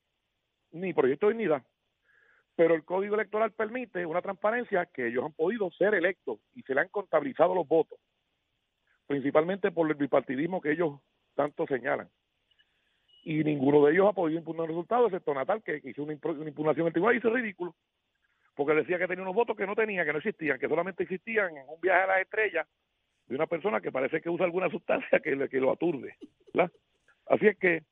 Ni 0.73 0.95
Proyecto 0.95 1.27
de 1.27 1.35
Dignidad. 1.35 1.63
Pero 2.55 2.75
el 2.75 2.85
Código 2.85 3.15
Electoral 3.17 3.53
permite 3.53 4.07
una 4.07 4.23
transparencia 4.23 4.87
que 4.87 5.09
ellos 5.09 5.25
han 5.25 5.33
podido 5.33 5.71
ser 5.73 5.95
electos 5.95 6.39
y 6.55 6.63
se 6.63 6.75
le 6.75 6.81
han 6.81 6.89
contabilizado 6.89 7.55
los 7.55 7.69
votos. 7.69 7.99
Principalmente 9.07 9.71
por 9.71 9.89
el 9.89 9.95
bipartidismo 9.95 10.61
que 10.61 10.73
ellos 10.73 11.01
tanto 11.35 11.67
señalan. 11.67 12.09
Y 13.25 13.45
ninguno 13.45 13.85
de 13.85 13.93
ellos 13.93 14.09
ha 14.09 14.13
podido 14.13 14.39
impugnar 14.39 14.69
resultados, 14.69 15.09
excepto 15.09 15.35
Natal, 15.35 15.63
que 15.63 15.81
hizo 15.85 16.03
una, 16.03 16.13
impugnación 16.13 16.91
tribunal 16.93 17.15
y 17.15 17.19
hizo 17.19 17.31
ridículo. 17.31 17.75
Porque 18.55 18.75
decía 18.75 18.99
que 18.99 19.09
tenía 19.09 19.23
unos 19.23 19.35
votos 19.35 19.57
que 19.57 19.67
no 19.67 19.75
tenía, 19.75 20.05
que 20.05 20.13
no 20.13 20.19
existían, 20.19 20.59
que 20.59 20.69
solamente 20.69 21.03
existían 21.03 21.57
en 21.57 21.69
un 21.69 21.81
viaje 21.81 22.05
a 22.05 22.07
las 22.07 22.21
estrellas 22.21 22.67
de 23.27 23.35
una 23.35 23.47
persona 23.47 23.81
que 23.81 23.93
parece 23.93 24.21
que 24.21 24.31
usa 24.31 24.47
alguna 24.47 24.71
sustancia 24.71 25.21
que, 25.21 25.35
lo 25.35 25.73
aturde. 25.73 26.17
Así 27.27 27.49
es 27.49 27.59
que 27.59 27.83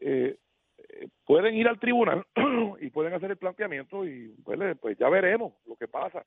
eh, 0.00 0.38
eh, 0.78 1.08
pueden 1.24 1.54
ir 1.54 1.68
al 1.68 1.78
tribunal 1.78 2.24
y 2.80 2.90
pueden 2.90 3.14
hacer 3.14 3.30
el 3.30 3.36
planteamiento 3.36 4.06
y 4.06 4.34
pues, 4.44 4.58
pues 4.80 4.98
ya 4.98 5.08
veremos 5.08 5.54
lo 5.66 5.76
que 5.76 5.88
pasa. 5.88 6.24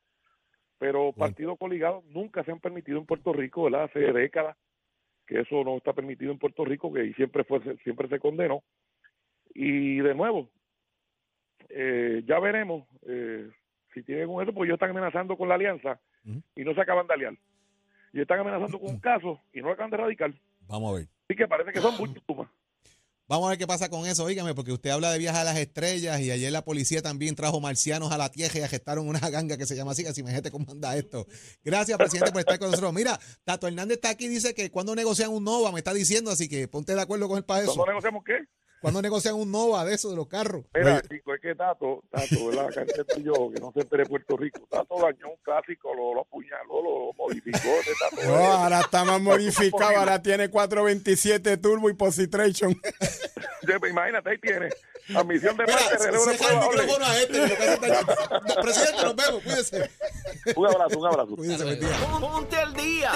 Pero 0.78 1.12
partidos 1.12 1.58
coligados 1.58 2.06
nunca 2.06 2.44
se 2.46 2.52
han 2.52 2.60
permitido 2.62 3.00
en 3.00 3.06
Puerto 3.06 3.34
Rico, 3.34 3.64
¿verdad? 3.64 3.84
Hace 3.84 4.00
décadas 4.14 4.56
que 5.28 5.42
eso 5.42 5.64
no 5.64 5.78
está 5.78 5.94
permitido 5.94 6.32
en 6.32 6.40
Puerto 6.40 6.64
Rico, 6.64 6.92
que 6.92 7.14
siempre 7.14 7.44
fue 7.44 7.60
siempre 7.84 8.08
se 8.08 8.20
condenó. 8.20 8.64
Y 9.54 9.98
de 10.00 10.16
nuevo, 10.16 10.50
eh, 11.70 12.24
ya 12.26 12.40
veremos 12.40 12.88
eh, 13.06 13.50
si 13.94 14.04
tienen 14.04 14.30
un 14.30 14.42
eso, 14.42 14.54
porque 14.54 14.68
ellos 14.68 14.78
están 14.78 14.92
amenazando 14.92 15.38
con 15.38 15.50
la 15.50 15.56
alianza 15.56 16.00
y 16.56 16.64
no 16.64 16.74
se 16.74 16.82
acaban 16.82 17.08
de 17.08 17.14
aliar. 17.14 17.34
Y 18.14 18.22
están 18.22 18.40
amenazando 18.40 18.80
con 18.80 18.90
un 18.90 19.00
caso 19.02 19.42
y 19.54 19.60
no 19.60 19.68
lo 19.68 19.74
acaban 19.74 19.92
de 19.92 19.98
radical. 19.98 20.40
Vamos 20.68 20.92
a 20.92 20.98
ver. 20.98 21.08
Así 21.26 21.36
que 21.36 21.48
parece 21.48 21.74
que 21.74 21.80
son 21.80 21.98
muchos 21.98 22.24
Vamos 23.30 23.46
a 23.46 23.50
ver 23.50 23.60
qué 23.60 23.68
pasa 23.68 23.90
con 23.90 24.08
eso, 24.08 24.24
oígame, 24.24 24.56
porque 24.56 24.72
usted 24.72 24.90
habla 24.90 25.12
de 25.12 25.20
viajes 25.20 25.42
a 25.42 25.44
las 25.44 25.56
estrellas 25.56 26.20
y 26.20 26.32
ayer 26.32 26.52
la 26.52 26.66
policía 26.66 27.04
también 27.04 27.36
trajo 27.36 27.62
marcianos 27.62 28.12
a 28.12 28.18
la 28.18 28.32
tierra 28.32 28.58
y 28.58 28.64
arrestaron 28.64 29.08
una 29.08 29.20
ganga 29.30 29.56
que 29.56 29.68
se 29.68 29.76
llama 29.76 29.92
así, 29.92 30.04
así 30.08 30.24
me 30.24 30.32
gente 30.32 30.50
cómo 30.50 30.66
anda 30.72 30.98
esto. 30.98 31.28
Gracias, 31.64 31.96
presidente, 32.00 32.32
por 32.32 32.40
estar 32.40 32.58
con 32.58 32.72
nosotros. 32.72 32.92
Mira, 32.92 33.20
Tato 33.44 33.68
Hernández 33.68 33.98
está 33.98 34.10
aquí 34.10 34.28
dice 34.28 34.56
que 34.56 34.72
cuando 34.72 34.96
negocian 34.96 35.30
un 35.30 35.44
NOVA, 35.44 35.72
me 35.72 35.78
está 35.78 35.94
diciendo, 35.94 36.32
así 36.32 36.50
que 36.50 36.68
ponte 36.68 36.96
de 36.96 37.02
acuerdo 37.02 37.28
con 37.28 37.38
él 37.38 37.46
para 37.46 37.62
eso. 37.62 37.74
¿Cómo 37.74 37.86
negociamos 37.86 38.24
qué? 38.26 38.40
Cuando 38.82 39.02
negocian 39.02 39.36
un 39.36 39.52
NOVA 39.52 39.84
de 39.86 39.96
eso, 39.96 40.10
de 40.10 40.16
los 40.16 40.28
carros. 40.28 40.66
Mira, 40.74 41.02
chico, 41.02 41.34
es 41.34 41.42
que 41.42 41.54
Tato, 41.56 42.04
Tato, 42.10 42.48
¿verdad? 42.48 42.68
Acá 42.68 42.82
entre 42.82 43.24
yo, 43.24 43.52
que 43.54 43.60
no 43.60 43.72
se 43.74 43.82
entere 43.82 44.06
Puerto 44.06 44.38
Rico. 44.38 44.66
Tato 44.70 44.96
dañó 44.96 45.30
un 45.30 45.38
clásico, 45.44 45.94
lo, 45.94 46.14
lo 46.14 46.22
apuñaló, 46.22 46.82
lo 46.82 47.14
modificó. 47.18 47.70
Tato, 48.00 48.28
No, 48.28 48.36
ahora 48.36 48.80
está 48.80 49.04
más 49.04 49.22
modificado, 49.22 49.98
ahora 49.98 50.22
tiene 50.22 50.50
427 50.50 51.58
turbo 51.58 51.90
y 51.90 51.94
positration. 51.94 52.80
Imagínate, 53.90 54.30
ahí 54.30 54.38
tiene. 54.40 54.70
Admisión 55.16 55.58
de 55.58 55.66
Mira, 55.66 55.78
parte, 55.78 55.98
relevo 56.06 56.26
de 56.26 56.38
cierra 56.38 56.54
el 56.54 56.70
micrófono 56.70 57.06
a 57.06 57.18
este. 57.18 57.40
presidente, 58.62 59.04
nos 59.04 59.16
vemos, 59.16 59.44
cuídese. 59.44 59.92
Un 60.56 60.68
abrazo, 60.68 61.00
un 61.00 61.08
abrazo. 61.08 61.36
Cuídese, 61.36 61.64
buen 61.64 61.80
día. 61.80 61.90
Ponte 62.20 62.56
al 62.58 62.74
día. 62.74 63.12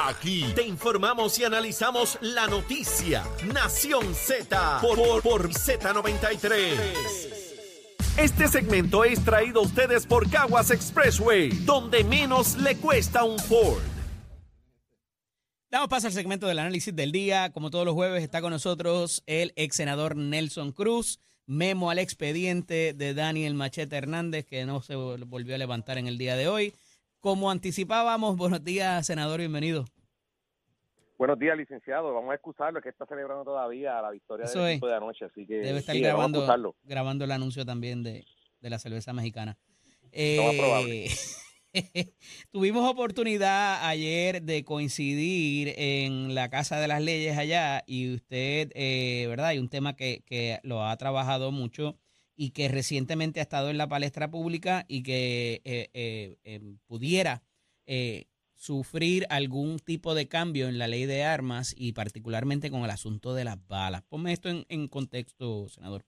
Aquí 0.00 0.52
te 0.54 0.62
informamos 0.62 1.38
y 1.38 1.44
analizamos 1.44 2.18
la 2.20 2.46
noticia. 2.46 3.24
Nación 3.52 4.14
Z 4.14 4.80
por, 4.80 4.96
por, 4.96 5.22
por 5.22 5.48
Z93. 5.48 7.38
Este 8.18 8.48
segmento 8.48 9.04
es 9.04 9.24
traído 9.24 9.60
a 9.60 9.62
ustedes 9.62 10.04
por 10.04 10.28
Caguas 10.28 10.70
Expressway, 10.70 11.50
donde 11.64 12.02
menos 12.04 12.56
le 12.56 12.76
cuesta 12.76 13.24
un 13.24 13.38
Ford. 13.38 13.80
Damos 15.70 15.88
paso 15.88 16.06
al 16.06 16.14
segmento 16.14 16.46
del 16.46 16.58
análisis 16.58 16.96
del 16.96 17.12
día. 17.12 17.52
Como 17.52 17.70
todos 17.70 17.84
los 17.84 17.94
jueves 17.94 18.22
está 18.22 18.40
con 18.40 18.50
nosotros 18.50 19.22
el 19.26 19.52
ex 19.54 19.76
senador 19.76 20.16
Nelson 20.16 20.72
Cruz. 20.72 21.20
Memo 21.52 21.88
al 21.90 21.98
expediente 21.98 22.92
de 22.92 23.14
Daniel 23.14 23.54
Machete 23.54 23.96
Hernández, 23.96 24.44
que 24.44 24.66
no 24.66 24.82
se 24.82 24.94
vol- 24.96 25.24
volvió 25.26 25.54
a 25.54 25.58
levantar 25.58 25.96
en 25.96 26.06
el 26.06 26.18
día 26.18 26.36
de 26.36 26.46
hoy. 26.46 26.74
Como 27.20 27.50
anticipábamos, 27.50 28.36
buenos 28.36 28.62
días, 28.62 29.06
senador, 29.06 29.40
bienvenido. 29.40 29.86
Buenos 31.16 31.38
días, 31.38 31.56
licenciado. 31.56 32.12
Vamos 32.12 32.32
a 32.32 32.34
excusarlo, 32.34 32.82
que 32.82 32.90
está 32.90 33.06
celebrando 33.06 33.44
todavía 33.44 34.00
la 34.02 34.10
victoria 34.10 34.44
Eso 34.44 34.60
del 34.60 34.72
equipo 34.72 34.88
de 34.88 34.94
anoche, 34.96 35.24
así 35.24 35.46
que 35.46 35.54
Debe 35.54 35.78
estar 35.78 35.94
sí, 35.94 36.02
grabando, 36.02 36.40
el 37.24 37.32
anuncio 37.32 37.64
también 37.64 38.02
de, 38.02 38.26
de 38.60 38.70
la 38.70 38.78
cerveza 38.78 39.14
mexicana. 39.14 39.56
más 39.56 40.10
Eh, 40.12 40.56
probable. 40.58 41.06
tuvimos 42.50 42.88
oportunidad 42.90 43.86
ayer 43.86 44.42
de 44.42 44.64
coincidir 44.64 45.74
en 45.76 46.34
la 46.34 46.48
Casa 46.48 46.80
de 46.80 46.88
las 46.88 47.02
Leyes 47.02 47.36
allá 47.36 47.84
y 47.86 48.14
usted, 48.14 48.70
eh, 48.74 49.26
¿verdad? 49.28 49.48
Hay 49.48 49.58
un 49.58 49.68
tema 49.68 49.94
que, 49.96 50.22
que 50.26 50.60
lo 50.62 50.84
ha 50.84 50.96
trabajado 50.96 51.52
mucho 51.52 51.98
y 52.36 52.50
que 52.50 52.68
recientemente 52.68 53.40
ha 53.40 53.42
estado 53.42 53.68
en 53.70 53.78
la 53.78 53.88
palestra 53.88 54.30
pública 54.30 54.84
y 54.88 55.02
que 55.02 55.60
eh, 55.64 55.90
eh, 55.92 56.38
eh, 56.44 56.60
pudiera 56.86 57.42
eh, 57.86 58.26
sufrir 58.54 59.26
algún 59.28 59.78
tipo 59.78 60.14
de 60.14 60.28
cambio 60.28 60.68
en 60.68 60.78
la 60.78 60.88
ley 60.88 61.04
de 61.06 61.24
armas 61.24 61.74
y 61.76 61.92
particularmente 61.92 62.70
con 62.70 62.82
el 62.84 62.90
asunto 62.90 63.34
de 63.34 63.44
las 63.44 63.66
balas. 63.66 64.02
Ponme 64.08 64.32
esto 64.32 64.48
en 64.50 64.88
contexto, 64.88 65.68
senador. 65.68 66.04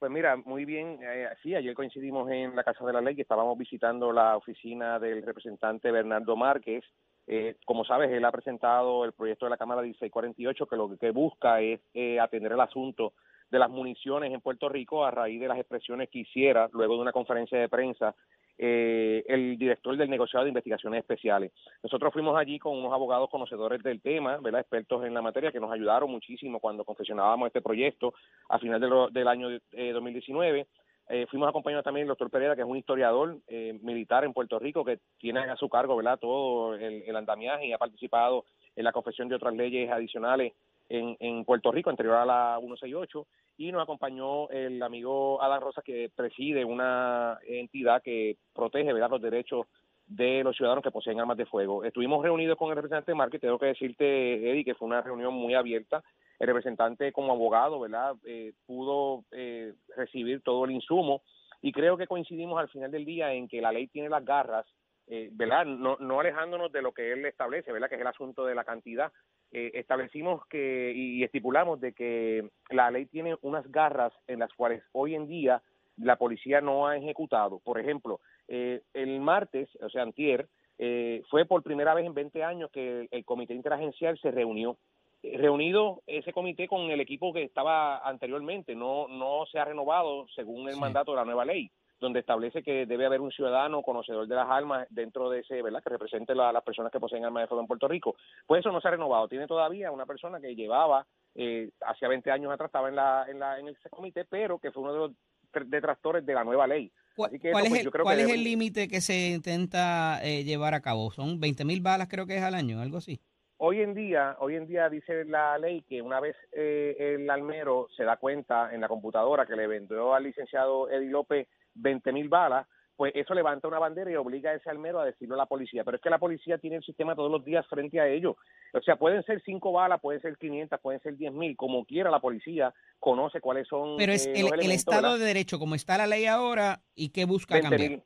Pues 0.00 0.10
mira, 0.10 0.34
muy 0.34 0.64
bien. 0.64 0.98
eh, 1.02 1.28
sí, 1.42 1.54
ayer 1.54 1.74
coincidimos 1.74 2.30
en 2.30 2.56
la 2.56 2.64
Casa 2.64 2.86
de 2.86 2.92
la 2.94 3.02
Ley 3.02 3.14
que 3.14 3.20
estábamos 3.20 3.58
visitando 3.58 4.10
la 4.12 4.34
oficina 4.34 4.98
del 4.98 5.22
representante 5.22 5.90
Bernardo 5.90 6.36
Márquez. 6.36 6.82
Eh, 7.26 7.56
como 7.66 7.84
sabes, 7.84 8.10
él 8.10 8.24
ha 8.24 8.32
presentado 8.32 9.04
el 9.04 9.12
proyecto 9.12 9.44
de 9.44 9.50
la 9.50 9.58
Cámara 9.58 9.82
1648 9.82 10.66
que 10.66 10.76
lo 10.76 10.96
que 10.96 11.10
busca 11.10 11.60
es 11.60 11.82
eh, 11.92 12.18
atender 12.18 12.52
el 12.52 12.60
asunto 12.62 13.12
de 13.50 13.58
las 13.58 13.68
municiones 13.68 14.32
en 14.32 14.40
Puerto 14.40 14.70
Rico 14.70 15.04
a 15.04 15.10
raíz 15.10 15.38
de 15.38 15.48
las 15.48 15.58
expresiones 15.58 16.08
que 16.08 16.20
hiciera 16.20 16.70
luego 16.72 16.94
de 16.94 17.02
una 17.02 17.12
conferencia 17.12 17.60
de 17.60 17.68
prensa 17.68 18.14
eh, 18.62 19.24
el 19.26 19.56
director 19.56 19.96
del 19.96 20.10
negociado 20.10 20.44
de 20.44 20.50
investigaciones 20.50 20.98
especiales. 20.98 21.50
Nosotros 21.82 22.12
fuimos 22.12 22.36
allí 22.36 22.58
con 22.58 22.76
unos 22.76 22.92
abogados 22.92 23.30
conocedores 23.30 23.82
del 23.82 24.02
tema, 24.02 24.36
¿verdad? 24.36 24.60
expertos 24.60 25.02
en 25.06 25.14
la 25.14 25.22
materia, 25.22 25.50
que 25.50 25.58
nos 25.58 25.72
ayudaron 25.72 26.10
muchísimo 26.10 26.60
cuando 26.60 26.84
confeccionábamos 26.84 27.46
este 27.46 27.62
proyecto 27.62 28.12
a 28.50 28.58
final 28.58 28.78
del 29.12 29.28
año 29.28 29.48
eh, 29.72 29.92
2019. 29.92 30.66
Eh, 31.08 31.26
fuimos 31.30 31.48
acompañados 31.48 31.84
también 31.84 32.04
del 32.04 32.10
doctor 32.10 32.28
Pereira, 32.28 32.54
que 32.54 32.60
es 32.60 32.68
un 32.68 32.76
historiador 32.76 33.38
eh, 33.48 33.78
militar 33.82 34.24
en 34.24 34.34
Puerto 34.34 34.58
Rico, 34.58 34.84
que 34.84 34.98
tiene 35.18 35.40
a 35.40 35.56
su 35.56 35.70
cargo 35.70 35.96
¿verdad? 35.96 36.18
todo 36.18 36.74
el, 36.74 37.02
el 37.02 37.16
andamiaje 37.16 37.66
y 37.66 37.72
ha 37.72 37.78
participado 37.78 38.44
en 38.76 38.84
la 38.84 38.92
confección 38.92 39.26
de 39.28 39.36
otras 39.36 39.54
leyes 39.54 39.90
adicionales 39.90 40.52
en, 40.90 41.16
en 41.20 41.44
Puerto 41.44 41.72
Rico, 41.72 41.88
anterior 41.88 42.16
a 42.16 42.26
la 42.26 42.56
168, 42.58 43.26
y 43.56 43.72
nos 43.72 43.82
acompañó 43.82 44.48
el 44.50 44.82
amigo 44.82 45.42
Adán 45.42 45.60
Rosa, 45.60 45.82
que 45.82 46.10
preside 46.14 46.64
una 46.64 47.38
entidad 47.46 48.02
que 48.02 48.36
protege 48.52 48.92
¿verdad? 48.92 49.10
los 49.10 49.22
derechos 49.22 49.66
de 50.06 50.42
los 50.42 50.56
ciudadanos 50.56 50.82
que 50.82 50.90
poseen 50.90 51.20
armas 51.20 51.36
de 51.36 51.46
fuego. 51.46 51.84
Estuvimos 51.84 52.22
reunidos 52.22 52.58
con 52.58 52.70
el 52.70 52.76
representante 52.76 53.12
de 53.12 53.16
Marque, 53.16 53.38
tengo 53.38 53.58
que 53.58 53.66
decirte, 53.66 54.50
Eddie, 54.50 54.64
que 54.64 54.74
fue 54.74 54.88
una 54.88 55.00
reunión 55.00 55.32
muy 55.32 55.54
abierta. 55.54 56.02
El 56.38 56.48
representante 56.48 57.12
como 57.12 57.32
abogado, 57.32 57.78
¿verdad?, 57.78 58.16
eh, 58.26 58.52
pudo 58.66 59.24
eh, 59.30 59.72
recibir 59.96 60.42
todo 60.42 60.64
el 60.64 60.72
insumo 60.72 61.22
y 61.62 61.72
creo 61.72 61.96
que 61.96 62.06
coincidimos 62.06 62.58
al 62.58 62.68
final 62.68 62.90
del 62.90 63.04
día 63.04 63.32
en 63.32 63.46
que 63.46 63.60
la 63.60 63.72
ley 63.72 63.86
tiene 63.88 64.08
las 64.08 64.24
garras, 64.24 64.66
eh, 65.10 65.28
¿verdad?, 65.32 65.66
no, 65.66 65.96
no 65.98 66.20
alejándonos 66.20 66.70
de 66.72 66.82
lo 66.82 66.92
que 66.92 67.12
él 67.12 67.26
establece, 67.26 67.72
¿verdad?, 67.72 67.88
que 67.88 67.96
es 67.96 68.00
el 68.00 68.06
asunto 68.06 68.44
de 68.46 68.54
la 68.54 68.64
cantidad. 68.64 69.12
Eh, 69.52 69.72
establecimos 69.74 70.46
que 70.46 70.92
y 70.94 71.22
estipulamos 71.24 71.80
de 71.80 71.92
que 71.92 72.48
la 72.70 72.90
ley 72.90 73.06
tiene 73.06 73.36
unas 73.42 73.70
garras 73.70 74.12
en 74.28 74.38
las 74.38 74.52
cuales 74.54 74.82
hoy 74.92 75.14
en 75.16 75.26
día 75.26 75.60
la 75.96 76.16
policía 76.16 76.60
no 76.60 76.86
ha 76.86 76.96
ejecutado. 76.96 77.58
Por 77.58 77.78
ejemplo, 77.80 78.20
eh, 78.48 78.82
el 78.94 79.20
martes, 79.20 79.68
o 79.82 79.90
sea, 79.90 80.02
antier, 80.02 80.46
eh, 80.78 81.22
fue 81.28 81.44
por 81.44 81.62
primera 81.62 81.92
vez 81.92 82.06
en 82.06 82.14
20 82.14 82.42
años 82.42 82.70
que 82.70 83.00
el, 83.00 83.08
el 83.10 83.24
comité 83.24 83.52
interagencial 83.54 84.16
se 84.18 84.30
reunió. 84.30 84.76
Eh, 85.22 85.36
Reunido 85.36 86.02
ese 86.06 86.32
comité 86.32 86.66
con 86.68 86.82
el 86.90 87.00
equipo 87.00 87.32
que 87.34 87.42
estaba 87.42 87.98
anteriormente, 87.98 88.74
no, 88.74 89.06
no 89.08 89.44
se 89.50 89.58
ha 89.58 89.64
renovado 89.66 90.26
según 90.34 90.68
el 90.68 90.74
Sí. 90.74 90.80
mandato 90.80 91.10
de 91.12 91.16
la 91.18 91.24
nueva 91.26 91.44
ley, 91.44 91.70
donde 92.00 92.20
establece 92.20 92.62
que 92.62 92.86
debe 92.86 93.06
haber 93.06 93.20
un 93.20 93.30
ciudadano 93.30 93.82
conocedor 93.82 94.26
de 94.26 94.34
las 94.34 94.48
armas 94.48 94.86
dentro 94.90 95.28
de 95.30 95.40
ese, 95.40 95.60
¿verdad?, 95.62 95.82
que 95.82 95.90
represente 95.90 96.34
la- 96.34 96.48
a 96.48 96.52
las 96.52 96.64
personas 96.64 96.90
que 96.90 96.98
poseen 96.98 97.24
armas 97.24 97.42
de 97.42 97.46
fuego 97.48 97.60
en 97.60 97.66
Puerto 97.68 97.86
Rico. 97.88 98.16
Pues 98.46 98.60
eso 98.60 98.72
no 98.72 98.80
se 98.80 98.88
ha 98.88 98.92
renovado. 98.92 99.28
Tiene 99.28 99.46
todavía 99.46 99.92
una 99.92 100.06
persona 100.06 100.40
que 100.40 100.54
llevaba, 100.56 101.06
eh, 101.34 101.70
hacia 101.82 102.08
20 102.08 102.30
años 102.30 102.50
atrás, 102.52 102.68
estaba 102.68 102.88
en, 102.88 102.96
la, 102.96 103.26
en, 103.28 103.38
la, 103.38 103.58
en 103.60 103.68
ese 103.68 103.90
comité, 103.90 104.24
pero 104.24 104.58
que 104.58 104.72
fue 104.72 104.82
uno 104.82 104.92
de 104.92 104.98
los 104.98 105.10
tr- 105.52 105.66
detractores 105.66 106.24
de 106.24 106.34
la 106.34 106.42
nueva 106.44 106.66
ley. 106.66 106.90
¿Cuál, 107.14 107.30
Así 107.30 107.38
que 107.38 107.50
cuál 107.52 107.64
eso, 107.64 107.66
es 107.66 107.70
pues, 107.70 107.80
el, 107.80 107.84
yo 107.84 107.90
creo 107.90 108.04
cuál 108.04 108.20
es 108.20 108.26
debe- 108.28 108.34
el 108.34 108.44
límite 108.44 108.88
que 108.88 109.00
se 109.00 109.28
intenta 109.28 110.20
eh, 110.24 110.42
llevar 110.44 110.74
a 110.74 110.80
cabo? 110.80 111.10
¿Son 111.10 111.38
20 111.38 111.64
mil 111.64 111.80
balas 111.82 112.08
creo 112.08 112.26
que 112.26 112.36
es 112.36 112.42
al 112.42 112.54
año, 112.54 112.80
algo 112.80 112.96
así? 112.98 113.20
Hoy 113.62 113.82
en 113.82 113.92
día, 113.92 114.36
hoy 114.40 114.54
en 114.56 114.66
día 114.66 114.88
dice 114.88 115.26
la 115.26 115.58
ley 115.58 115.82
que 115.82 116.00
una 116.00 116.18
vez 116.18 116.34
eh, 116.52 116.96
el 117.20 117.28
almero 117.28 117.88
se 117.94 118.04
da 118.04 118.16
cuenta 118.16 118.72
en 118.72 118.80
la 118.80 118.88
computadora 118.88 119.44
que 119.44 119.54
le 119.54 119.66
vendió 119.66 120.14
al 120.14 120.22
licenciado 120.24 120.88
Eddie 120.88 121.10
López 121.10 121.46
20 121.74 122.12
mil 122.12 122.28
balas, 122.28 122.66
pues 122.96 123.12
eso 123.14 123.32
levanta 123.32 123.66
una 123.66 123.78
bandera 123.78 124.10
y 124.10 124.16
obliga 124.16 124.50
a 124.50 124.54
ese 124.54 124.68
almero 124.68 125.00
a 125.00 125.06
decirlo 125.06 125.34
a 125.34 125.38
la 125.38 125.46
policía. 125.46 125.84
Pero 125.84 125.96
es 125.96 126.02
que 126.02 126.10
la 126.10 126.18
policía 126.18 126.58
tiene 126.58 126.76
el 126.76 126.82
sistema 126.84 127.14
todos 127.16 127.30
los 127.30 127.42
días 127.44 127.66
frente 127.66 127.98
a 127.98 128.06
ellos. 128.06 128.36
O 128.74 128.80
sea, 128.82 128.96
pueden 128.96 129.22
ser 129.22 129.40
cinco 129.42 129.72
balas, 129.72 130.00
pueden 130.02 130.20
ser 130.20 130.36
500, 130.36 130.78
pueden 130.80 131.00
ser 131.00 131.16
10 131.16 131.32
mil, 131.32 131.56
como 131.56 131.84
quiera 131.86 132.10
la 132.10 132.20
policía 132.20 132.74
conoce 132.98 133.40
cuáles 133.40 133.66
son 133.68 133.96
Pero 133.96 134.12
es 134.12 134.26
eh, 134.26 134.32
el, 134.36 134.42
los 134.42 134.52
el 134.52 134.58
elementos, 134.60 134.74
Estado 134.76 135.02
¿verdad? 135.02 135.18
de 135.18 135.24
Derecho, 135.24 135.58
como 135.58 135.74
está 135.74 135.96
la 135.96 136.06
ley 136.06 136.26
ahora, 136.26 136.82
¿y 136.94 137.08
qué 137.08 137.24
busca 137.24 137.54
20 137.54 137.68
cambiar? 137.70 137.90
mil. 137.90 138.02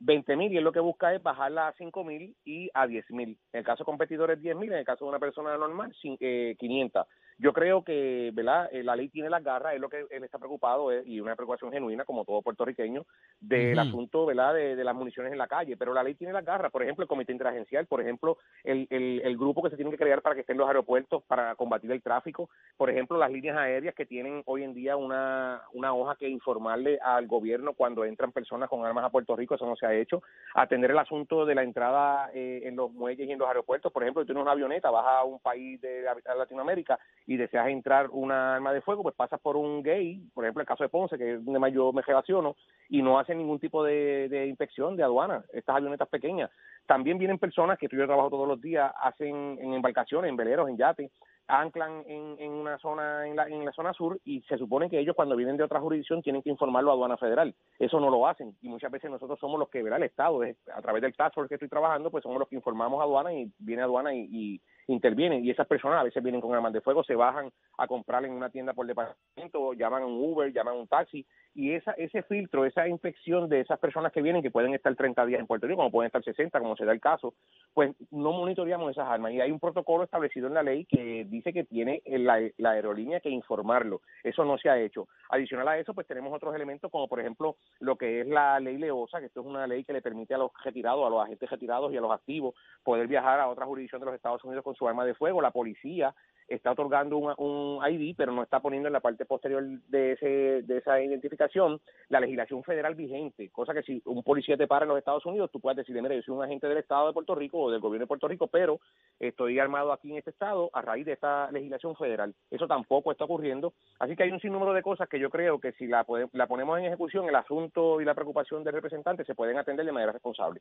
20 0.00 0.36
mil 0.36 0.52
y 0.52 0.56
él 0.58 0.64
lo 0.64 0.72
que 0.72 0.80
busca 0.80 1.14
es 1.14 1.22
bajarla 1.22 1.68
a 1.68 1.72
5 1.74 2.04
mil 2.04 2.36
y 2.44 2.68
a 2.74 2.86
10 2.86 3.10
mil. 3.12 3.38
En 3.52 3.60
el 3.60 3.64
caso 3.64 3.78
de 3.78 3.86
competidores 3.86 4.42
10 4.42 4.56
mil, 4.56 4.70
en 4.72 4.78
el 4.78 4.84
caso 4.84 5.04
de 5.04 5.08
una 5.08 5.18
persona 5.20 5.56
normal 5.56 5.94
cin- 6.02 6.18
eh, 6.20 6.54
500. 6.58 7.06
Yo 7.38 7.52
creo 7.52 7.84
que 7.84 8.30
¿verdad? 8.32 8.68
Eh, 8.72 8.82
la 8.82 8.96
ley 8.96 9.08
tiene 9.08 9.28
las 9.28 9.44
garras, 9.44 9.74
es 9.74 9.80
lo 9.80 9.90
que 9.90 10.06
él 10.10 10.24
está 10.24 10.38
preocupado 10.38 10.90
eh, 10.90 11.02
y 11.04 11.20
una 11.20 11.36
preocupación 11.36 11.70
genuina, 11.70 12.04
como 12.04 12.24
todo 12.24 12.40
puertorriqueño, 12.40 13.04
del 13.40 13.78
asunto 13.78 14.24
¿verdad? 14.24 14.54
De, 14.54 14.74
de 14.74 14.84
las 14.84 14.94
municiones 14.94 15.32
en 15.32 15.38
la 15.38 15.46
calle. 15.46 15.76
Pero 15.76 15.92
la 15.92 16.02
ley 16.02 16.14
tiene 16.14 16.32
las 16.32 16.44
garras, 16.44 16.72
por 16.72 16.82
ejemplo, 16.82 17.02
el 17.02 17.08
comité 17.08 17.32
interagencial, 17.32 17.86
por 17.86 18.00
ejemplo, 18.00 18.38
el, 18.64 18.86
el, 18.90 19.20
el 19.22 19.36
grupo 19.36 19.62
que 19.62 19.70
se 19.70 19.76
tiene 19.76 19.90
que 19.90 19.98
crear 19.98 20.22
para 20.22 20.34
que 20.34 20.40
estén 20.40 20.56
los 20.56 20.66
aeropuertos 20.66 21.22
para 21.24 21.54
combatir 21.56 21.92
el 21.92 22.02
tráfico, 22.02 22.48
por 22.76 22.88
ejemplo, 22.88 23.18
las 23.18 23.30
líneas 23.30 23.56
aéreas 23.58 23.94
que 23.94 24.06
tienen 24.06 24.42
hoy 24.46 24.62
en 24.62 24.72
día 24.72 24.96
una, 24.96 25.62
una 25.74 25.94
hoja 25.94 26.16
que 26.16 26.28
informarle 26.28 26.98
al 27.02 27.26
gobierno 27.26 27.74
cuando 27.74 28.04
entran 28.04 28.32
personas 28.32 28.70
con 28.70 28.84
armas 28.86 29.04
a 29.04 29.10
Puerto 29.10 29.36
Rico, 29.36 29.54
eso 29.54 29.66
no 29.66 29.76
se 29.76 29.84
ha 29.86 29.94
hecho. 29.94 30.22
Atender 30.54 30.90
el 30.90 30.98
asunto 30.98 31.44
de 31.44 31.54
la 31.54 31.62
entrada 31.62 32.30
eh, 32.32 32.62
en 32.64 32.76
los 32.76 32.90
muelles 32.92 33.28
y 33.28 33.32
en 33.32 33.38
los 33.38 33.48
aeropuertos, 33.48 33.92
por 33.92 34.02
ejemplo, 34.02 34.22
si 34.22 34.26
tienes 34.26 34.42
una 34.42 34.52
avioneta, 34.52 34.90
vas 34.90 35.04
a 35.06 35.24
un 35.24 35.38
país 35.40 35.80
de 35.82 36.02
la- 36.02 36.34
Latinoamérica 36.34 36.98
y 37.26 37.36
deseas 37.36 37.68
entrar 37.68 38.08
una 38.10 38.54
arma 38.54 38.72
de 38.72 38.80
fuego, 38.80 39.02
pues 39.02 39.14
pasas 39.14 39.40
por 39.40 39.56
un 39.56 39.82
gay, 39.82 40.22
por 40.32 40.44
ejemplo, 40.44 40.60
el 40.60 40.66
caso 40.66 40.84
de 40.84 40.88
Ponce, 40.88 41.18
que 41.18 41.34
es 41.34 41.44
donde 41.44 41.72
yo 41.72 41.92
me 41.92 42.02
relaciono, 42.02 42.54
y 42.88 43.02
no 43.02 43.18
hacen 43.18 43.38
ningún 43.38 43.58
tipo 43.58 43.82
de, 43.82 44.28
de 44.28 44.46
inspección 44.46 44.96
de 44.96 45.02
aduana, 45.02 45.44
estas 45.52 45.76
avionetas 45.76 46.08
pequeñas. 46.08 46.50
También 46.86 47.18
vienen 47.18 47.38
personas 47.38 47.78
que 47.78 47.88
yo 47.90 48.06
trabajo 48.06 48.30
todos 48.30 48.46
los 48.46 48.60
días, 48.60 48.92
hacen 49.02 49.58
en 49.60 49.74
embarcaciones, 49.74 50.28
en 50.28 50.36
veleros, 50.36 50.68
en 50.68 50.76
yates, 50.76 51.10
anclan 51.48 52.02
en, 52.06 52.36
en 52.38 52.52
una 52.52 52.78
zona, 52.78 53.26
en 53.26 53.36
la, 53.36 53.48
en 53.48 53.64
la 53.64 53.72
zona 53.72 53.92
sur, 53.92 54.20
y 54.24 54.40
se 54.42 54.56
supone 54.56 54.88
que 54.88 54.98
ellos 54.98 55.16
cuando 55.16 55.34
vienen 55.36 55.56
de 55.56 55.64
otra 55.64 55.80
jurisdicción 55.80 56.22
tienen 56.22 56.42
que 56.42 56.50
informarlo 56.50 56.90
a 56.90 56.94
aduana 56.94 57.16
federal. 57.16 57.54
Eso 57.78 57.98
no 57.98 58.08
lo 58.10 58.26
hacen, 58.28 58.56
y 58.62 58.68
muchas 58.68 58.90
veces 58.92 59.10
nosotros 59.10 59.38
somos 59.40 59.58
los 59.58 59.68
que, 59.68 59.82
verá, 59.82 59.96
el 59.96 60.04
Estado, 60.04 60.44
es- 60.44 60.56
a 60.72 60.80
través 60.80 61.02
del 61.02 61.14
task 61.16 61.34
force 61.34 61.48
que 61.48 61.54
estoy 61.56 61.68
trabajando, 61.68 62.10
pues 62.10 62.22
somos 62.22 62.38
los 62.38 62.48
que 62.48 62.54
informamos 62.56 63.00
a 63.00 63.04
aduana 63.04 63.32
y 63.32 63.50
viene 63.58 63.82
aduana 63.82 64.14
y, 64.14 64.28
y 64.30 64.60
intervienen. 64.86 65.44
Y 65.44 65.50
esas 65.50 65.66
personas 65.66 66.00
a 66.00 66.04
veces 66.04 66.22
vienen 66.22 66.40
con 66.40 66.54
armas 66.54 66.72
de 66.72 66.80
fuego, 66.80 67.04
se 67.04 67.14
bajan 67.14 67.50
a 67.78 67.86
comprar 67.86 68.24
en 68.24 68.32
una 68.32 68.50
tienda 68.50 68.72
por 68.72 68.86
departamento, 68.86 69.72
llaman 69.74 70.02
a 70.02 70.06
un 70.06 70.22
Uber, 70.22 70.52
llaman 70.52 70.74
a 70.74 70.78
un 70.78 70.88
taxi, 70.88 71.26
y 71.56 71.72
esa 71.72 71.92
ese 71.92 72.22
filtro, 72.22 72.66
esa 72.66 72.86
inspección 72.86 73.48
de 73.48 73.60
esas 73.60 73.78
personas 73.78 74.12
que 74.12 74.20
vienen, 74.20 74.42
que 74.42 74.50
pueden 74.50 74.74
estar 74.74 74.94
30 74.94 75.24
días 75.24 75.40
en 75.40 75.46
Puerto 75.46 75.66
Rico, 75.66 75.78
como 75.78 75.90
pueden 75.90 76.08
estar 76.08 76.22
60, 76.22 76.60
como 76.60 76.76
se 76.76 76.84
da 76.84 76.92
el 76.92 77.00
caso, 77.00 77.32
pues 77.72 77.96
no 78.10 78.32
monitoreamos 78.32 78.90
esas 78.90 79.08
armas. 79.08 79.32
Y 79.32 79.40
hay 79.40 79.50
un 79.50 79.58
protocolo 79.58 80.04
establecido 80.04 80.48
en 80.48 80.54
la 80.54 80.62
ley 80.62 80.84
que 80.84 81.24
dice 81.24 81.54
que 81.54 81.64
tiene 81.64 82.02
la, 82.04 82.40
la 82.58 82.70
aerolínea 82.72 83.20
que 83.20 83.30
informarlo. 83.30 84.02
Eso 84.22 84.44
no 84.44 84.58
se 84.58 84.68
ha 84.68 84.78
hecho. 84.78 85.08
Adicional 85.30 85.66
a 85.68 85.78
eso, 85.78 85.94
pues 85.94 86.06
tenemos 86.06 86.34
otros 86.34 86.54
elementos, 86.54 86.90
como 86.90 87.08
por 87.08 87.20
ejemplo 87.20 87.56
lo 87.80 87.96
que 87.96 88.20
es 88.20 88.26
la 88.26 88.60
ley 88.60 88.76
Leosa, 88.76 89.20
que 89.20 89.26
esto 89.26 89.40
es 89.40 89.46
una 89.46 89.66
ley 89.66 89.82
que 89.82 89.94
le 89.94 90.02
permite 90.02 90.34
a 90.34 90.38
los 90.38 90.50
retirados, 90.62 91.06
a 91.06 91.10
los 91.10 91.24
agentes 91.24 91.48
retirados 91.48 91.90
y 91.90 91.96
a 91.96 92.02
los 92.02 92.12
activos 92.12 92.54
poder 92.84 93.06
viajar 93.06 93.40
a 93.40 93.48
otra 93.48 93.64
jurisdicción 93.64 94.00
de 94.00 94.06
los 94.06 94.14
Estados 94.14 94.44
Unidos 94.44 94.62
con 94.62 94.74
su 94.74 94.86
arma 94.86 95.06
de 95.06 95.14
fuego. 95.14 95.40
La 95.40 95.52
policía 95.52 96.14
está 96.48 96.72
otorgando 96.72 97.16
un, 97.16 97.34
un 97.38 97.80
ID, 97.88 98.14
pero 98.16 98.32
no 98.32 98.42
está 98.42 98.60
poniendo 98.60 98.88
en 98.88 98.92
la 98.92 99.00
parte 99.00 99.24
posterior 99.24 99.64
de, 99.88 100.12
ese, 100.12 100.26
de 100.62 100.78
esa 100.78 101.00
identificación 101.00 101.80
la 102.08 102.20
legislación 102.20 102.62
federal 102.62 102.94
vigente, 102.94 103.48
cosa 103.50 103.74
que 103.74 103.82
si 103.82 104.02
un 104.04 104.22
policía 104.22 104.56
te 104.56 104.66
para 104.66 104.84
en 104.84 104.90
los 104.90 104.98
Estados 104.98 105.26
Unidos, 105.26 105.50
tú 105.52 105.60
puedes 105.60 105.76
decirle, 105.76 106.02
mira, 106.02 106.14
yo 106.14 106.22
soy 106.22 106.36
un 106.36 106.44
agente 106.44 106.68
del 106.68 106.78
Estado 106.78 107.08
de 107.08 107.12
Puerto 107.12 107.34
Rico 107.34 107.58
o 107.60 107.70
del 107.70 107.80
gobierno 107.80 108.04
de 108.04 108.08
Puerto 108.08 108.28
Rico, 108.28 108.46
pero 108.46 108.80
estoy 109.18 109.58
armado 109.58 109.92
aquí 109.92 110.10
en 110.10 110.18
este 110.18 110.30
Estado 110.30 110.70
a 110.72 110.82
raíz 110.82 111.06
de 111.06 111.12
esta 111.12 111.50
legislación 111.50 111.96
federal. 111.96 112.34
Eso 112.50 112.66
tampoco 112.66 113.12
está 113.12 113.24
ocurriendo. 113.24 113.72
Así 113.98 114.14
que 114.14 114.22
hay 114.22 114.30
un 114.30 114.40
sinnúmero 114.40 114.72
de 114.72 114.82
cosas 114.82 115.08
que 115.08 115.18
yo 115.18 115.30
creo 115.30 115.60
que 115.60 115.72
si 115.72 115.86
la, 115.86 116.06
la 116.32 116.46
ponemos 116.46 116.78
en 116.78 116.86
ejecución, 116.86 117.28
el 117.28 117.34
asunto 117.34 118.00
y 118.00 118.04
la 118.04 118.14
preocupación 118.14 118.62
del 118.64 118.74
representante 118.74 119.24
se 119.24 119.34
pueden 119.34 119.58
atender 119.58 119.84
de 119.84 119.92
manera 119.92 120.12
responsable. 120.12 120.60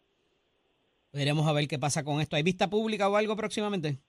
Veremos 1.14 1.48
a 1.48 1.54
ver 1.54 1.68
qué 1.68 1.80
pasa 1.80 2.04
con 2.04 2.20
esto. 2.20 2.36
¿Hay 2.36 2.44
vista 2.44 2.70
pública 2.70 3.08
o 3.08 3.16
algo 3.16 3.38
próximamente? 3.38 4.00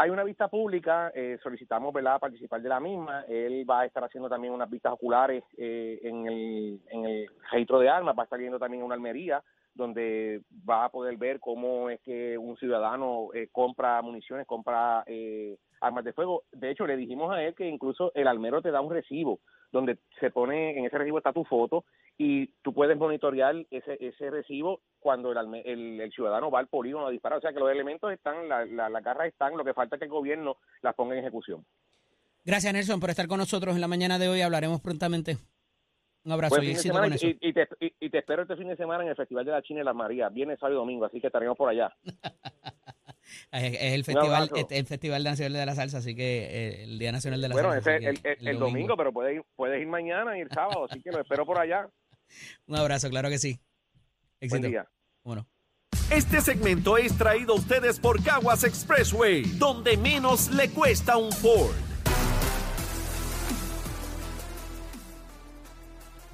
Hay 0.00 0.10
una 0.10 0.22
vista 0.22 0.46
pública, 0.46 1.10
eh, 1.12 1.40
solicitamos 1.42 1.92
¿verdad? 1.92 2.20
participar 2.20 2.62
de 2.62 2.68
la 2.68 2.78
misma. 2.78 3.24
Él 3.28 3.68
va 3.68 3.80
a 3.80 3.84
estar 3.84 4.04
haciendo 4.04 4.28
también 4.28 4.52
unas 4.52 4.70
vistas 4.70 4.92
oculares 4.92 5.42
eh, 5.56 5.98
en, 6.04 6.24
el, 6.24 6.80
en 6.90 7.04
el 7.04 7.30
registro 7.50 7.80
de 7.80 7.88
armas, 7.88 8.16
va 8.16 8.22
a 8.22 8.24
estar 8.24 8.38
yendo 8.38 8.60
también 8.60 8.84
una 8.84 8.94
almería, 8.94 9.42
donde 9.78 10.42
va 10.68 10.84
a 10.84 10.88
poder 10.90 11.16
ver 11.16 11.40
cómo 11.40 11.88
es 11.88 12.00
que 12.02 12.36
un 12.36 12.56
ciudadano 12.58 13.28
eh, 13.32 13.48
compra 13.50 14.02
municiones, 14.02 14.46
compra 14.46 15.04
eh, 15.06 15.56
armas 15.80 16.04
de 16.04 16.12
fuego. 16.12 16.42
De 16.52 16.70
hecho, 16.70 16.86
le 16.86 16.96
dijimos 16.96 17.32
a 17.32 17.42
él 17.42 17.54
que 17.54 17.66
incluso 17.66 18.12
el 18.14 18.26
almero 18.28 18.60
te 18.60 18.70
da 18.70 18.80
un 18.82 18.92
recibo, 18.92 19.38
donde 19.72 19.98
se 20.20 20.30
pone, 20.30 20.76
en 20.76 20.84
ese 20.84 20.98
recibo 20.98 21.18
está 21.18 21.32
tu 21.32 21.44
foto 21.44 21.84
y 22.18 22.48
tú 22.62 22.74
puedes 22.74 22.98
monitorear 22.98 23.54
ese, 23.70 23.96
ese 24.00 24.28
recibo 24.30 24.80
cuando 24.98 25.30
el, 25.30 25.38
el, 25.64 26.00
el 26.00 26.12
ciudadano 26.12 26.50
va 26.50 26.58
al 26.58 26.66
polígono 26.66 27.06
a 27.06 27.10
disparar. 27.10 27.38
O 27.38 27.40
sea 27.40 27.52
que 27.52 27.60
los 27.60 27.70
elementos 27.70 28.12
están, 28.12 28.48
la- 28.48 28.66
la- 28.66 28.88
las 28.90 29.04
garras 29.04 29.28
están, 29.28 29.56
lo 29.56 29.64
que 29.64 29.72
falta 29.74 29.94
es 29.96 30.00
que 30.00 30.06
el 30.06 30.10
gobierno 30.10 30.56
las 30.82 30.94
ponga 30.96 31.14
en 31.14 31.20
ejecución. 31.20 31.64
Gracias, 32.44 32.72
Nelson, 32.72 32.98
por 32.98 33.10
estar 33.10 33.28
con 33.28 33.38
nosotros 33.38 33.74
en 33.76 33.80
la 33.80 33.88
mañana 33.88 34.18
de 34.18 34.28
hoy. 34.28 34.40
Hablaremos 34.40 34.80
prontamente. 34.80 35.36
Un 36.24 36.32
abrazo 36.32 36.56
Buen 36.56 36.64
y 36.64 36.66
fin 36.66 36.74
de 36.74 36.78
éxito 36.78 36.94
semana 36.94 37.06
con 37.08 37.14
eso. 37.14 37.26
y, 37.26 37.38
y 37.40 37.52
te, 37.52 37.68
y- 37.80 37.94
y 38.00 38.10
te 38.10 38.18
espero 38.18 38.42
este 38.42 38.56
fin 38.56 38.68
de 38.68 38.76
semana 38.76 39.02
en 39.04 39.10
el 39.10 39.16
Festival 39.16 39.44
de 39.44 39.52
la 39.52 39.62
China 39.62 39.80
y 39.80 39.84
las 39.84 39.94
Marías, 39.94 40.32
viernes, 40.32 40.58
sábado 40.58 40.74
y 40.76 40.78
domingo, 40.78 41.04
así 41.06 41.20
que 41.20 41.26
estaremos 41.28 41.56
por 41.56 41.68
allá. 41.70 41.94
Es, 43.52 43.62
es 43.74 43.92
el 43.92 44.04
festival, 44.04 44.34
abrazo. 44.44 44.56
es 44.56 44.66
el 44.70 44.86
Festival 44.86 45.22
Nacional 45.22 45.52
de 45.52 45.66
la 45.66 45.74
Salsa, 45.74 45.98
así 45.98 46.14
que 46.14 46.44
eh, 46.46 46.84
el 46.84 46.98
Día 46.98 47.12
Nacional 47.12 47.40
de 47.42 47.48
la 47.48 47.54
Bueno, 47.54 47.72
Salsa. 47.72 47.96
ese 47.96 48.08
así 48.08 48.16
es 48.16 48.24
el, 48.24 48.38
el- 48.40 48.48
el 48.48 48.58
domingo, 48.58 48.96
pero 48.96 49.12
puedes 49.12 49.36
ir, 49.36 49.42
puedes 49.54 49.80
ir 49.82 49.86
mañana 49.86 50.36
y 50.38 50.40
el 50.40 50.48
sábado, 50.50 50.86
así 50.90 51.02
que 51.02 51.10
lo 51.10 51.20
espero 51.20 51.44
por 51.44 51.58
allá. 51.58 51.88
Un 52.66 52.76
abrazo, 52.76 53.10
claro 53.10 53.28
que 53.28 53.36
sí. 53.38 53.60
Éxito. 54.40 54.60
Buen 54.60 54.70
día. 54.72 54.88
Bueno. 55.24 55.46
Este 56.10 56.40
segmento 56.40 56.96
es 56.96 57.16
traído 57.18 57.52
a 57.52 57.56
ustedes 57.56 58.00
por 58.00 58.22
Caguas 58.24 58.64
Expressway, 58.64 59.42
donde 59.58 59.98
menos 59.98 60.48
le 60.54 60.70
cuesta 60.70 61.18
un 61.18 61.30
Ford. 61.30 61.74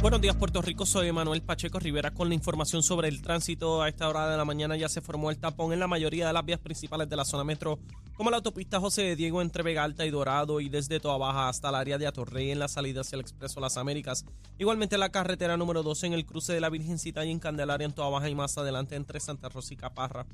Buenos 0.00 0.20
días, 0.20 0.36
Puerto 0.36 0.62
Rico. 0.62 0.86
Soy 0.86 1.10
Manuel 1.10 1.42
Pacheco 1.42 1.80
Rivera 1.80 2.12
con 2.12 2.28
la 2.28 2.34
información 2.36 2.84
sobre 2.84 3.08
el 3.08 3.20
tránsito. 3.20 3.82
A 3.82 3.88
esta 3.88 4.08
hora 4.08 4.30
de 4.30 4.36
la 4.36 4.44
mañana 4.44 4.76
ya 4.76 4.88
se 4.88 5.00
formó 5.00 5.28
el 5.28 5.38
tapón 5.38 5.72
en 5.72 5.80
la 5.80 5.88
mayoría 5.88 6.28
de 6.28 6.32
las 6.32 6.44
vías 6.44 6.60
principales 6.60 7.08
de 7.08 7.16
la 7.16 7.24
zona 7.24 7.42
metro, 7.42 7.80
como 8.16 8.30
la 8.30 8.36
autopista 8.36 8.78
José 8.78 9.02
de 9.02 9.16
Diego 9.16 9.42
entre 9.42 9.64
Vega 9.64 9.82
Alta 9.82 10.06
y 10.06 10.10
Dorado 10.10 10.60
y 10.60 10.68
desde 10.68 11.00
Toa 11.00 11.18
Baja 11.18 11.48
hasta 11.48 11.70
el 11.70 11.74
área 11.74 11.98
de 11.98 12.06
Atorrey 12.06 12.52
en 12.52 12.60
la 12.60 12.68
salida 12.68 13.00
hacia 13.00 13.16
el 13.16 13.22
Expreso 13.22 13.58
Las 13.58 13.76
Américas. 13.76 14.24
Igualmente 14.56 14.98
la 14.98 15.10
carretera 15.10 15.56
número 15.56 15.82
12 15.82 16.06
en 16.06 16.12
el 16.12 16.26
cruce 16.26 16.52
de 16.52 16.60
la 16.60 16.70
Virgencita 16.70 17.24
y 17.24 17.32
en 17.32 17.40
Candelaria 17.40 17.84
en 17.84 17.92
Toa 17.92 18.08
Baja 18.08 18.28
y 18.28 18.36
más 18.36 18.56
adelante 18.56 18.94
entre 18.94 19.18
Santa 19.18 19.48
Rosa 19.48 19.74
y 19.74 19.78
Caparra. 19.78 20.26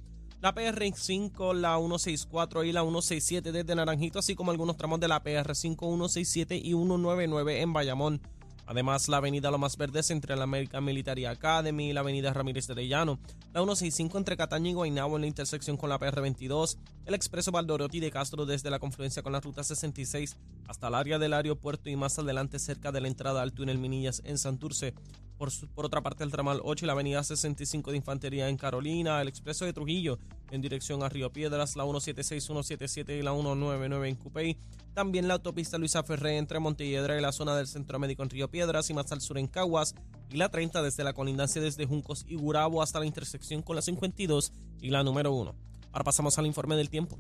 La 0.43 0.55
PR5, 0.55 1.55
la 1.55 1.79
164 1.79 2.65
y 2.65 2.73
la 2.73 2.83
167 2.83 3.51
desde 3.51 3.75
Naranjito, 3.75 4.19
así 4.19 4.35
como 4.35 4.51
algunos 4.51 4.77
tramos 4.77 5.01
de 5.01 5.09
la 5.09 5.25
PR5, 5.25 5.79
167 5.79 6.57
y 6.57 6.75
199 6.75 7.63
en 7.63 7.73
Bayamón. 7.73 8.21
Además, 8.67 9.09
la 9.09 9.19
avenida 9.19 9.51
Lomas 9.51 9.77
Verdes 9.77 10.11
entre 10.11 10.37
la 10.37 10.45
American 10.45 10.85
Military 10.85 11.27
Academy 11.27 11.91
y 11.91 11.93
la 11.93 12.01
avenida 12.01 12.33
Ramírez 12.33 12.67
de 12.67 12.73
Arellano, 12.73 13.19
la 13.53 13.61
165 13.61 14.17
entre 14.19 14.37
Cataño 14.37 14.71
y 14.71 14.75
Guaynabo 14.75 15.17
en 15.17 15.23
la 15.23 15.27
intersección 15.27 15.77
con 15.77 15.91
la 15.91 15.99
PR22, 15.99 16.79
el 17.05 17.15
expreso 17.15 17.53
Valdoriotti 17.53 18.01
de 18.01 18.11
Castro 18.11 18.47
desde 18.47 18.71
la 18.71 18.79
confluencia 18.79 19.23
con 19.23 19.33
la 19.33 19.41
ruta 19.41 19.63
66 19.63 20.37
hasta 20.67 20.89
el 20.89 20.95
área 20.95 21.19
del 21.19 21.35
aeropuerto 21.35 21.91
y 21.91 21.97
más 21.97 22.19
adelante 22.19 22.59
cerca 22.59 22.91
de 22.91 23.01
la 23.03 23.09
entrada 23.09 23.43
al 23.43 23.53
túnel 23.53 23.79
Minillas 23.79 24.23
en 24.25 24.39
Santurce. 24.39 24.95
Por, 25.37 25.51
su- 25.51 25.67
por 25.69 25.85
otra 25.85 26.01
parte, 26.01 26.23
el 26.25 26.31
ramal 26.31 26.61
8 26.63 26.85
y 26.85 26.87
la 26.87 26.93
avenida 26.93 27.23
65 27.23 27.91
de 27.91 27.97
Infantería 27.97 28.49
en 28.49 28.57
Carolina, 28.57 29.21
el 29.21 29.27
expreso 29.29 29.65
de 29.65 29.73
Trujillo 29.73 30.19
en 30.53 30.61
dirección 30.63 31.03
a 31.03 31.09
Río 31.09 31.33
Piedras, 31.33 31.75
la 31.77 31.83
176, 31.83 32.43
177 32.45 33.19
y 33.19 33.23
la 33.23 33.33
199 33.33 34.09
en 34.09 34.15
Cupey. 34.15 34.57
También 34.95 35.27
la 35.27 35.35
autopista 35.35 35.77
Luisa 35.77 36.05
Ferré 36.05 36.39
entre 36.39 36.61
Montelledra 36.61 37.19
y 37.19 37.21
la 37.21 37.33
zona 37.33 37.57
del 37.57 37.67
Centro 37.67 37.99
Médico 37.99 38.23
en 38.23 38.31
Río 38.31 38.49
Piedras 38.49 38.89
y 38.91 38.95
más 38.95 39.11
al 39.11 39.21
sur 39.21 39.39
en 39.39 39.49
Caguas. 39.49 39.97
Y 40.31 40.37
la 40.37 40.49
30 40.49 40.83
desde 40.83 41.03
la 41.03 41.13
colindancia 41.13 41.61
desde 41.61 41.85
Juncos 41.85 42.25
y 42.29 42.37
Gurabo 42.37 42.81
hasta 42.81 43.01
la 43.01 43.07
intersección 43.07 43.63
con 43.63 43.75
la 43.75 43.83
52 43.83 44.53
y 44.81 44.91
la 44.91 45.03
número 45.03 45.33
1. 45.33 45.53
Ahora 45.91 46.05
pasamos 46.05 46.39
al 46.39 46.47
informe 46.47 46.77
del 46.77 46.91
tiempo. 46.91 47.19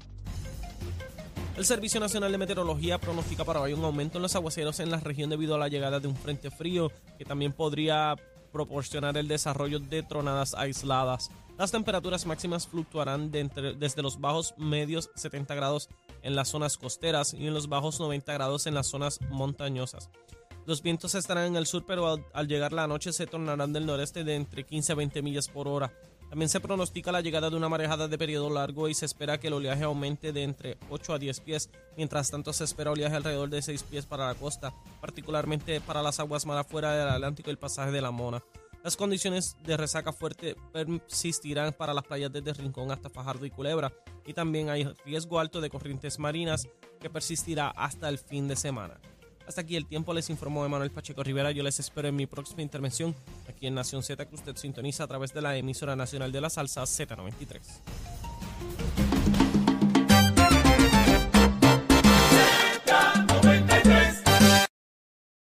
El 1.56 1.64
Servicio 1.64 1.98
Nacional 1.98 2.30
de 2.30 2.38
Meteorología 2.38 2.98
pronostica 2.98 3.44
para 3.44 3.60
hoy 3.60 3.72
un 3.72 3.84
aumento 3.84 4.18
en 4.18 4.22
los 4.22 4.36
aguaceros 4.36 4.78
en 4.78 4.90
la 4.90 5.00
región 5.00 5.30
debido 5.30 5.56
a 5.56 5.58
la 5.58 5.68
llegada 5.68 5.98
de 5.98 6.06
un 6.06 6.16
frente 6.16 6.52
frío 6.52 6.92
que 7.18 7.24
también 7.24 7.52
podría 7.52 8.14
proporcionar 8.52 9.16
el 9.16 9.26
desarrollo 9.26 9.80
de 9.80 10.04
tronadas 10.04 10.54
aisladas. 10.54 11.30
Las 11.58 11.70
temperaturas 11.70 12.26
máximas 12.26 12.66
fluctuarán 12.66 13.30
desde 13.30 14.02
los 14.02 14.20
bajos 14.20 14.54
medios 14.58 15.10
70 15.14 15.54
grados 15.54 15.88
en 16.24 16.34
las 16.34 16.48
zonas 16.48 16.76
costeras 16.76 17.34
y 17.34 17.46
en 17.46 17.54
los 17.54 17.68
bajos 17.68 18.00
90 18.00 18.32
grados 18.32 18.66
en 18.66 18.74
las 18.74 18.88
zonas 18.88 19.20
montañosas. 19.30 20.10
Los 20.66 20.82
vientos 20.82 21.14
estarán 21.14 21.44
en 21.44 21.56
el 21.56 21.66
sur, 21.66 21.84
pero 21.86 22.18
al, 22.32 22.48
llegar 22.48 22.72
la 22.72 22.86
noche 22.86 23.12
se 23.12 23.26
tornarán 23.26 23.72
del 23.72 23.84
noreste 23.84 24.24
de 24.24 24.34
entre 24.34 24.64
15 24.64 24.92
a 24.92 24.94
20 24.94 25.22
millas 25.22 25.48
por 25.48 25.68
hora. 25.68 25.92
También 26.30 26.48
se 26.48 26.58
pronostica 26.58 27.12
la 27.12 27.20
llegada 27.20 27.50
de 27.50 27.56
una 27.56 27.68
marejada 27.68 28.08
de 28.08 28.18
periodo 28.18 28.48
largo 28.48 28.88
y 28.88 28.94
se 28.94 29.04
espera 29.04 29.38
que 29.38 29.48
el 29.48 29.52
oleaje 29.52 29.84
aumente 29.84 30.32
de 30.32 30.42
entre 30.42 30.78
8 30.88 31.12
a 31.12 31.18
10 31.18 31.40
pies. 31.40 31.70
Mientras 31.96 32.30
tanto, 32.30 32.52
se 32.54 32.64
espera 32.64 32.90
oleaje 32.90 33.14
alrededor 33.14 33.50
de 33.50 33.60
6 33.60 33.82
pies 33.84 34.06
para 34.06 34.26
la 34.26 34.34
costa, 34.34 34.74
particularmente 35.02 35.80
para 35.82 36.02
las 36.02 36.18
aguas 36.18 36.46
mar 36.46 36.58
afuera 36.58 36.92
del 36.92 37.08
Atlántico 37.08 37.50
y 37.50 37.52
el 37.52 37.58
pasaje 37.58 37.92
de 37.92 38.00
la 38.00 38.10
Mona. 38.10 38.42
Las 38.84 38.98
condiciones 38.98 39.56
de 39.64 39.78
resaca 39.78 40.12
fuerte 40.12 40.56
persistirán 40.70 41.72
para 41.72 41.94
las 41.94 42.04
playas 42.04 42.30
desde 42.30 42.52
Rincón 42.52 42.90
hasta 42.90 43.08
Fajardo 43.08 43.46
y 43.46 43.50
Culebra, 43.50 43.90
y 44.26 44.34
también 44.34 44.68
hay 44.68 44.84
riesgo 45.06 45.40
alto 45.40 45.62
de 45.62 45.70
corrientes 45.70 46.18
marinas 46.18 46.68
que 47.00 47.08
persistirá 47.08 47.70
hasta 47.70 48.10
el 48.10 48.18
fin 48.18 48.46
de 48.46 48.56
semana. 48.56 49.00
Hasta 49.48 49.62
aquí 49.62 49.76
el 49.76 49.86
tiempo, 49.86 50.12
les 50.12 50.28
informó 50.28 50.66
Emanuel 50.66 50.90
Pacheco 50.90 51.22
Rivera. 51.22 51.50
Yo 51.50 51.62
les 51.62 51.80
espero 51.80 52.08
en 52.08 52.16
mi 52.16 52.26
próxima 52.26 52.60
intervención 52.60 53.14
aquí 53.48 53.66
en 53.66 53.74
Nación 53.74 54.02
Z, 54.02 54.22
que 54.26 54.34
usted 54.34 54.56
sintoniza 54.56 55.04
a 55.04 55.06
través 55.06 55.32
de 55.32 55.40
la 55.40 55.56
emisora 55.56 55.96
nacional 55.96 56.30
de 56.30 56.42
la 56.42 56.50
salsa 56.50 56.82
Z93. 56.82 59.03